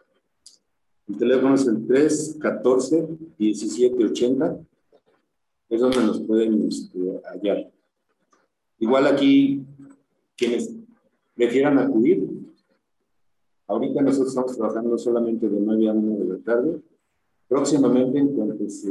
El 1.07 1.17
teléfono 1.17 1.55
es 1.55 1.65
el 1.67 1.87
314-1780. 1.87 4.65
Es 5.69 5.81
donde 5.81 5.97
nos 5.97 6.21
pueden 6.21 6.67
este, 6.67 6.99
hallar. 7.25 7.71
Igual 8.79 9.07
aquí, 9.07 9.65
quienes 10.35 10.71
prefieran 11.35 11.79
acudir, 11.79 12.27
Ahorita 13.67 14.01
nosotros 14.01 14.29
estamos 14.29 14.57
trabajando 14.57 14.97
solamente 14.97 15.49
de 15.49 15.59
9 15.59 15.89
a 15.89 15.93
1 15.93 16.17
de 16.17 16.25
la 16.25 16.37
tarde. 16.39 16.81
Próximamente, 17.47 18.19
en 18.19 18.35
cuanto 18.35 18.69
se 18.69 18.89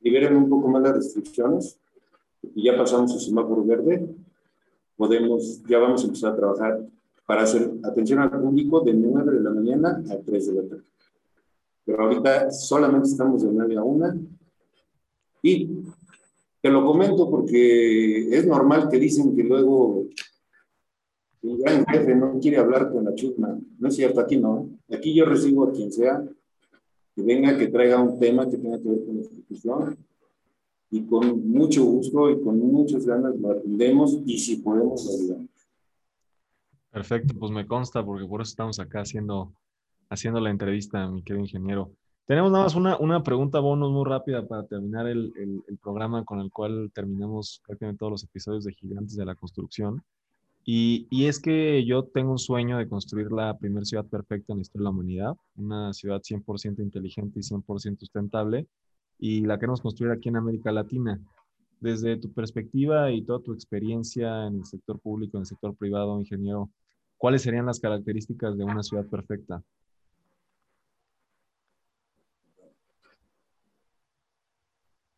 liberen 0.00 0.36
un 0.36 0.48
poco 0.48 0.68
más 0.68 0.82
las 0.82 0.96
restricciones, 0.96 1.78
y 2.54 2.64
ya 2.64 2.76
pasamos 2.76 3.12
el 3.14 3.20
semáforo 3.20 3.64
verde, 3.64 4.08
podemos, 4.96 5.62
ya 5.68 5.78
vamos 5.78 6.02
a 6.02 6.06
empezar 6.06 6.32
a 6.32 6.36
trabajar 6.36 6.80
para 7.26 7.42
hacer 7.42 7.70
atención 7.84 8.20
al 8.20 8.30
público 8.30 8.80
de 8.80 8.94
9 8.94 9.32
de 9.32 9.40
la 9.40 9.50
mañana 9.50 10.02
a 10.10 10.16
3 10.16 10.46
de 10.46 10.54
la 10.54 10.68
tarde. 10.68 10.82
Pero 11.84 12.02
ahorita 12.02 12.50
solamente 12.50 13.08
estamos 13.08 13.42
de 13.42 13.52
9 13.52 13.76
a 13.76 13.82
1. 13.82 14.14
Y 15.42 15.70
te 16.60 16.68
lo 16.70 16.84
comento 16.84 17.30
porque 17.30 18.28
es 18.36 18.46
normal 18.46 18.88
que 18.88 18.98
dicen 18.98 19.34
que 19.34 19.42
luego 19.42 20.06
el 21.42 21.58
gran 21.58 21.86
jefe 21.86 22.14
no 22.14 22.38
quiere 22.38 22.58
hablar 22.58 22.92
con 22.92 23.04
la 23.04 23.14
chusma. 23.14 23.58
No 23.78 23.88
es 23.88 23.96
cierto, 23.96 24.20
aquí 24.20 24.36
no. 24.36 24.68
Aquí 24.92 25.14
yo 25.14 25.24
recibo 25.24 25.64
a 25.64 25.72
quien 25.72 25.90
sea 25.90 26.22
que 27.14 27.22
venga, 27.22 27.56
que 27.56 27.68
traiga 27.68 28.00
un 28.00 28.18
tema 28.18 28.48
que 28.48 28.58
tenga 28.58 28.80
que 28.80 28.88
ver 28.88 29.04
con 29.04 29.16
la 29.16 29.22
institución 29.22 29.98
y 30.90 31.06
con 31.06 31.48
mucho 31.48 31.84
gusto 31.84 32.30
y 32.30 32.40
con 32.40 32.58
muchas 32.58 33.06
ganas 33.06 33.36
lo 33.36 33.52
atendemos 33.52 34.18
y 34.26 34.38
si 34.38 34.56
podemos 34.56 35.04
lo 35.04 35.12
ayudamos. 35.12 35.50
Perfecto, 36.90 37.34
pues 37.38 37.52
me 37.52 37.66
consta 37.66 38.04
porque 38.04 38.26
por 38.26 38.40
eso 38.42 38.50
estamos 38.50 38.80
acá 38.80 39.00
haciendo, 39.02 39.52
haciendo 40.10 40.40
la 40.40 40.50
entrevista, 40.50 41.08
mi 41.08 41.22
querido 41.22 41.44
ingeniero. 41.44 41.92
Tenemos 42.26 42.52
nada 42.52 42.64
más 42.64 42.74
una, 42.74 42.96
una 42.98 43.22
pregunta 43.22 43.58
bonus 43.58 43.90
muy 43.90 44.04
rápida 44.04 44.46
para 44.46 44.64
terminar 44.66 45.06
el, 45.06 45.32
el, 45.36 45.62
el 45.66 45.78
programa 45.78 46.24
con 46.24 46.40
el 46.40 46.52
cual 46.52 46.90
terminamos 46.94 47.62
prácticamente 47.66 47.98
todos 47.98 48.12
los 48.12 48.24
episodios 48.24 48.64
de 48.64 48.72
Gigantes 48.72 49.16
de 49.16 49.24
la 49.24 49.34
Construcción. 49.34 50.02
Y, 50.64 51.06
y, 51.10 51.24
es 51.24 51.40
que 51.40 51.84
yo 51.84 52.04
tengo 52.04 52.32
un 52.32 52.38
sueño 52.38 52.76
de 52.76 52.88
construir 52.88 53.32
la 53.32 53.56
primera 53.58 53.84
ciudad 53.84 54.04
perfecta 54.04 54.52
en 54.52 54.58
la 54.58 54.62
historia 54.62 54.82
de 54.82 54.84
la 54.84 54.90
humanidad, 54.90 55.36
una 55.56 55.92
ciudad 55.92 56.20
100% 56.20 56.80
inteligente 56.80 57.40
y 57.40 57.42
100% 57.42 57.98
sustentable, 57.98 58.66
y 59.18 59.40
la 59.46 59.58
queremos 59.58 59.80
construir 59.80 60.12
aquí 60.12 60.28
en 60.28 60.36
América 60.36 60.70
Latina. 60.70 61.18
Desde 61.80 62.18
tu 62.18 62.30
perspectiva 62.32 63.10
y 63.10 63.22
toda 63.22 63.40
tu 63.40 63.54
experiencia 63.54 64.46
en 64.46 64.58
el 64.58 64.64
sector 64.66 65.00
público, 65.00 65.38
en 65.38 65.42
el 65.42 65.46
sector 65.46 65.74
privado, 65.74 66.20
ingeniero, 66.20 66.70
¿cuáles 67.16 67.42
serían 67.42 67.66
las 67.66 67.80
características 67.80 68.56
de 68.58 68.64
una 68.64 68.82
ciudad 68.82 69.06
perfecta? 69.06 69.62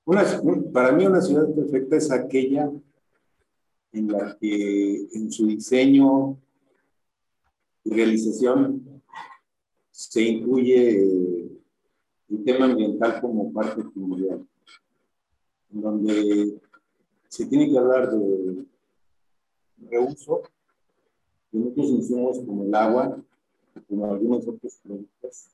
Una, 0.05 0.25
para 0.73 0.93
mí 0.93 1.07
una 1.07 1.21
ciudad 1.21 1.55
perfecta 1.55 1.97
es 1.97 2.11
aquella 2.11 2.71
en 3.93 4.09
la 4.09 4.37
que 4.41 5.07
en 5.13 5.31
su 5.31 5.47
diseño 5.47 6.37
y 7.85 7.91
realización 7.91 9.03
se 9.91 10.23
incluye 10.23 11.03
el 12.29 12.45
tema 12.45 12.65
ambiental 12.65 13.21
como 13.21 13.53
parte 13.53 13.85
primordial, 13.85 14.47
donde 15.71 16.61
se 17.29 17.47
tiene 17.47 17.71
que 17.71 17.79
hablar 17.79 18.11
de 18.11 18.65
reuso 19.91 20.43
de 21.53 21.59
muchos 21.59 21.87
insumos 21.91 22.39
como 22.41 22.65
el 22.65 22.75
agua, 22.75 23.23
como 23.89 24.11
algunos 24.11 24.47
otros 24.49 24.79
productos 24.83 25.49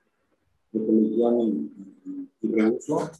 de 0.72 0.80
producción 0.80 1.40
y, 1.40 2.28
y, 2.42 2.52
reuso, 2.52 3.10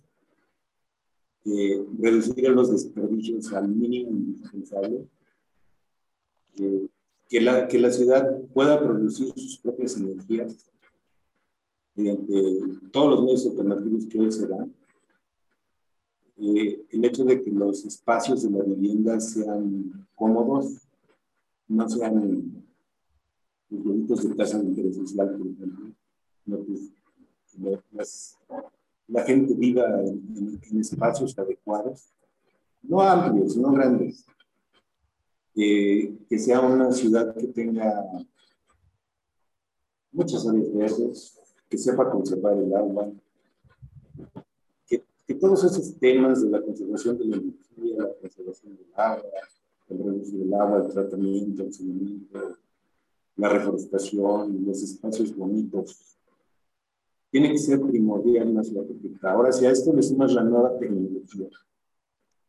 eh, 1.45 1.85
reducir 1.99 2.49
los 2.51 2.71
desperdicios 2.71 3.53
al 3.53 3.69
mínimo 3.69 4.11
indispensable, 4.11 5.07
eh, 6.59 6.89
que, 7.29 7.41
la, 7.41 7.69
que 7.69 7.79
la 7.79 7.91
ciudad 7.91 8.41
pueda 8.55 8.81
producir 8.81 9.33
sus 9.35 9.59
propias 9.59 9.97
energías 9.97 10.71
mediante 11.95 12.61
todos 12.93 13.11
los 13.11 13.25
medios 13.25 13.47
alternativos 13.47 14.07
que 14.07 14.21
hoy 14.21 14.33
se 14.33 14.47
dan. 14.47 14.75
Eh, 16.37 16.87
el 16.91 17.05
hecho 17.05 17.25
de 17.25 17.43
que 17.43 17.51
los 17.51 17.85
espacios 17.85 18.43
de 18.43 18.51
la 18.51 18.63
vivienda 18.63 19.19
sean 19.19 20.07
cómodos, 20.15 20.89
no 21.67 21.89
sean 21.89 22.65
los 23.69 23.85
bonitos 23.85 24.29
de 24.29 24.37
casa 24.37 24.59
de 24.59 24.69
interés 24.69 24.97
social, 24.97 25.37
por 25.37 25.47
ejemplo, 25.47 25.93
no, 26.47 26.65
pues, 26.65 28.39
la 29.09 29.25
gente 29.25 29.55
viva 29.55 29.85
en, 30.05 30.61
espacios 30.79 31.37
adecuados, 31.39 32.13
no 32.83 33.01
amplios, 33.01 33.57
no 33.57 33.73
grandes, 33.73 34.25
que 35.55 36.39
sea 36.39 36.61
una 36.61 36.93
ciudad 36.93 37.35
que 37.35 37.49
tenga 37.49 38.05
muchas 40.13 40.47
áreas 40.47 40.73
verdes, 40.73 41.41
que 41.69 41.79
sepa 41.79 42.11
conservar 42.11 42.57
el 42.57 42.73
agua, 42.75 43.11
que, 44.87 45.05
que, 45.27 45.35
todos 45.35 45.65
esos 45.65 45.99
temas 45.99 46.43
de 46.43 46.51
la 46.51 46.63
conservación 46.63 47.19
de 47.19 47.25
la 47.25 47.37
energía, 47.37 47.97
la 47.99 48.15
conservación 48.21 48.77
del 48.77 48.87
agua, 48.95 49.31
el 49.89 49.99
reducir 49.99 50.39
del 50.39 50.55
agua, 50.55 50.85
el 50.87 50.93
tratamiento, 50.93 51.63
el 51.65 51.73
saneamiento, 51.73 52.59
la 53.37 53.49
reforestación, 53.49 54.65
los 54.67 54.83
espacios 54.83 55.35
bonitos, 55.35 56.18
tiene 57.31 57.53
que 57.53 57.59
ser 57.59 57.81
primordial 57.81 58.49
en 58.49 58.55
la 58.55 58.63
perfecta. 58.63 59.33
Ahora, 59.33 59.53
si 59.53 59.67
a 59.67 59.71
esto 59.71 59.93
le 59.93 60.03
sumas 60.03 60.33
la 60.33 60.45
nueva 60.45 60.79
tecnología, 60.79 61.49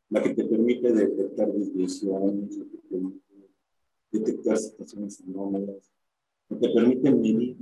la 0.09 0.23
que 0.23 0.33
te 0.33 0.45
permite 0.45 0.91
detectar 0.91 1.51
desviaciones, 1.51 2.59
detectar 4.11 4.57
situaciones 4.57 5.21
anómalas, 5.27 5.91
que 6.47 6.55
te 6.55 6.69
permite 6.69 7.11
medir 7.11 7.57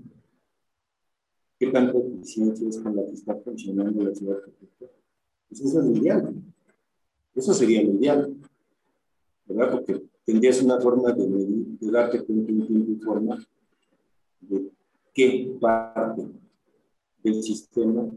qué 1.59 1.67
tanta 1.67 1.97
eficiencia 1.97 2.69
es 2.69 2.77
con 2.77 2.95
la 2.95 3.05
que 3.05 3.13
está 3.13 3.35
funcionando 3.35 4.03
la 4.03 4.13
ciudad 4.13 4.39
perfecta, 4.39 4.85
pues 5.49 5.61
eso 5.61 5.79
es 5.79 5.85
lo 5.85 5.95
ideal. 5.95 6.35
Eso 7.35 7.53
sería 7.53 7.83
lo 7.83 7.93
ideal, 7.93 8.35
¿verdad? 9.45 9.71
Porque 9.71 10.03
tendrías 10.25 10.61
una 10.61 10.79
forma 10.79 11.11
de 11.13 11.27
medir, 11.27 11.65
de 11.79 11.91
darte 11.91 12.23
cuenta 12.23 12.51
en 12.51 12.67
tiempo 12.67 12.91
y 12.91 12.95
forma 12.95 13.47
de 14.41 14.71
qué 15.13 15.57
parte 15.59 16.27
del 17.31 17.43
sistema 17.43 18.09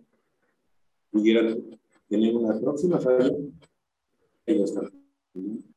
pudiera 1.11 1.57
tener 2.09 2.35
una 2.35 2.59
próxima 2.59 2.99
falla 2.99 3.31
y 4.47 4.59
ya 4.59 4.65
está. 4.65 4.91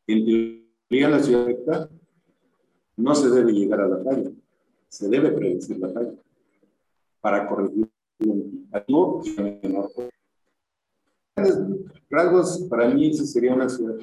En 0.08 0.60
teoría, 0.90 1.10
la 1.10 1.20
ciudad 1.22 1.46
recta 1.46 1.90
no 2.96 3.16
se 3.16 3.30
debe 3.30 3.52
llegar 3.52 3.82
a 3.82 3.88
la 3.88 4.04
falla, 4.04 4.32
se 4.88 5.10
debe 5.10 5.32
predecir 5.32 5.78
la 5.80 5.90
falla 5.90 6.14
para 7.22 7.48
corregir 7.48 7.90
el 8.20 8.68
activo 8.72 9.22
el 9.38 9.60
menor. 9.62 9.92
Rasgos, 12.10 12.60
para 12.70 12.90
mí, 12.90 13.10
esa 13.10 13.26
sería 13.26 13.56
una 13.56 13.68
ciudad 13.68 13.98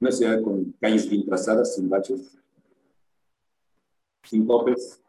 Una 0.00 0.10
ciudad 0.10 0.42
con 0.42 0.72
calles 0.80 1.08
bien 1.10 1.26
trazadas, 1.26 1.74
sin 1.74 1.88
baches, 1.88 2.38
sin 4.24 4.46
topes, 4.46 5.02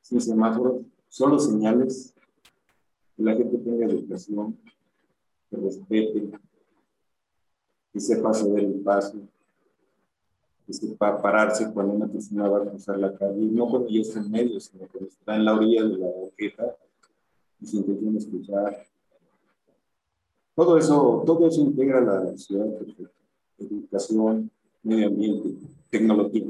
sin 0.00 0.20
semáforos, 0.20 0.82
solo 1.08 1.38
señales, 1.38 2.15
que 3.16 3.22
la 3.22 3.34
gente 3.34 3.58
tenga 3.58 3.86
educación, 3.86 4.58
que 5.50 5.56
respete, 5.56 6.30
que 7.92 8.00
sepa 8.00 8.34
ceder 8.34 8.64
el 8.64 8.80
paso, 8.80 9.18
que 10.66 10.72
sepa 10.72 11.22
pararse 11.22 11.72
cuando 11.72 11.94
una 11.94 12.08
persona 12.08 12.48
va 12.48 12.58
a 12.58 12.68
cruzar 12.68 12.98
la 12.98 13.16
calle, 13.16 13.46
no 13.46 13.68
cuando 13.68 13.88
ya 13.88 14.00
está 14.00 14.20
en 14.20 14.30
medio, 14.30 14.60
sino 14.60 14.86
cuando 14.88 15.08
está 15.08 15.36
en 15.36 15.44
la 15.44 15.54
orilla 15.54 15.84
de 15.84 15.96
la 15.96 16.06
banqueta 16.06 16.76
y 17.60 17.66
se 17.66 17.76
intenta 17.78 18.18
escuchar. 18.18 18.86
Todo 20.54 20.78
eso, 20.78 21.22
todo 21.26 21.46
eso 21.46 21.60
integra 21.60 22.00
la 22.00 22.36
ciudad 22.36 22.66
perfecta. 22.78 23.12
Educación, 23.58 24.50
medio 24.82 25.08
ambiente, 25.08 25.54
tecnología. 25.90 26.44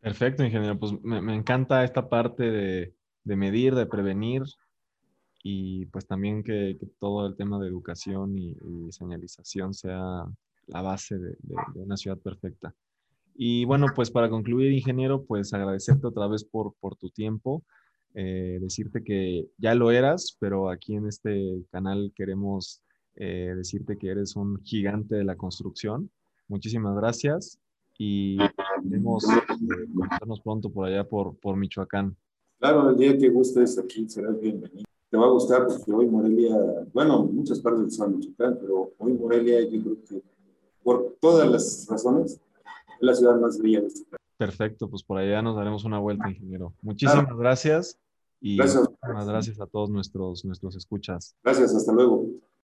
Perfecto, 0.00 0.44
ingeniero. 0.44 0.78
Pues 0.78 0.92
me, 1.02 1.20
me 1.20 1.34
encanta 1.34 1.84
esta 1.84 2.08
parte 2.08 2.44
de, 2.50 2.94
de 3.24 3.36
medir, 3.36 3.74
de 3.74 3.86
prevenir, 3.86 4.42
y 5.42 5.86
pues 5.86 6.06
también 6.06 6.42
que, 6.42 6.78
todo 6.98 7.26
el 7.26 7.36
tema 7.36 7.58
de 7.58 7.68
educación 7.68 8.38
y, 8.38 8.56
señalización 8.90 9.72
sea 9.72 10.24
la 10.66 10.82
base 10.82 11.18
de, 11.18 11.36
una 11.74 11.96
ciudad 11.96 12.18
perfecta. 12.18 12.74
Y 13.34 13.64
bueno, 13.64 13.86
pues 13.94 14.10
para 14.10 14.28
concluir, 14.28 14.72
ingeniero, 14.72 15.24
pues 15.24 15.54
agradecerte 15.54 16.06
otra 16.06 16.26
vez 16.26 16.44
por, 16.44 16.74
por 16.80 16.96
tu 16.96 17.10
tiempo, 17.10 17.64
eh, 18.14 18.58
decirte 18.60 19.02
que 19.02 19.48
ya 19.56 19.74
lo 19.74 19.90
eras, 19.90 20.36
pero 20.38 20.68
aquí 20.68 20.94
en 20.94 21.06
este 21.06 21.64
canal 21.70 22.12
queremos 22.14 22.82
eh, 23.16 23.54
decirte 23.56 23.96
que 23.96 24.08
eres 24.08 24.36
un 24.36 24.62
gigante 24.62 25.14
de 25.14 25.24
la 25.24 25.36
construcción. 25.36 26.10
Muchísimas 26.48 26.96
gracias 26.96 27.58
y 27.96 28.38
queremos 28.82 29.24
eh, 29.24 30.40
pronto 30.42 30.70
por 30.70 30.86
allá 30.86 31.04
por, 31.04 31.38
por 31.38 31.56
Michoacán. 31.56 32.16
Claro, 32.58 32.90
el 32.90 32.96
día 32.96 33.16
que 33.16 33.30
gustes 33.30 33.78
aquí 33.78 34.06
serás 34.08 34.38
bienvenido 34.38 34.89
te 35.10 35.16
va 35.16 35.26
a 35.26 35.30
gustar 35.30 35.66
porque 35.66 35.92
hoy 35.92 36.06
Morelia, 36.06 36.56
bueno, 36.92 37.24
muchas 37.24 37.58
partes 37.60 37.98
del 37.98 38.10
de 38.10 38.16
Michoacán, 38.16 38.58
pero 38.60 38.92
hoy 38.98 39.12
Morelia 39.12 39.60
yo 39.68 39.82
creo 39.82 39.96
que 40.08 40.22
por 40.82 41.16
todas 41.20 41.50
las 41.50 41.86
razones 41.88 42.32
es 42.32 42.40
la 43.00 43.14
ciudad 43.14 43.38
más 43.40 43.58
bella 43.58 43.80
de 43.80 43.88
este 43.88 44.04
país. 44.04 44.20
Perfecto, 44.36 44.88
pues 44.88 45.02
por 45.02 45.18
allá 45.18 45.42
nos 45.42 45.56
daremos 45.56 45.84
una 45.84 45.98
vuelta, 45.98 46.30
ingeniero. 46.30 46.72
Muchísimas 46.80 47.36
gracias 47.36 47.98
y 48.40 48.56
gracias. 48.56 48.88
muchísimas 48.88 49.28
gracias 49.28 49.60
a 49.60 49.66
todos 49.66 49.90
nuestros, 49.90 50.44
nuestros 50.44 50.76
escuchas. 50.76 51.34
Gracias, 51.42 51.74
hasta 51.74 51.92
luego. 51.92 52.26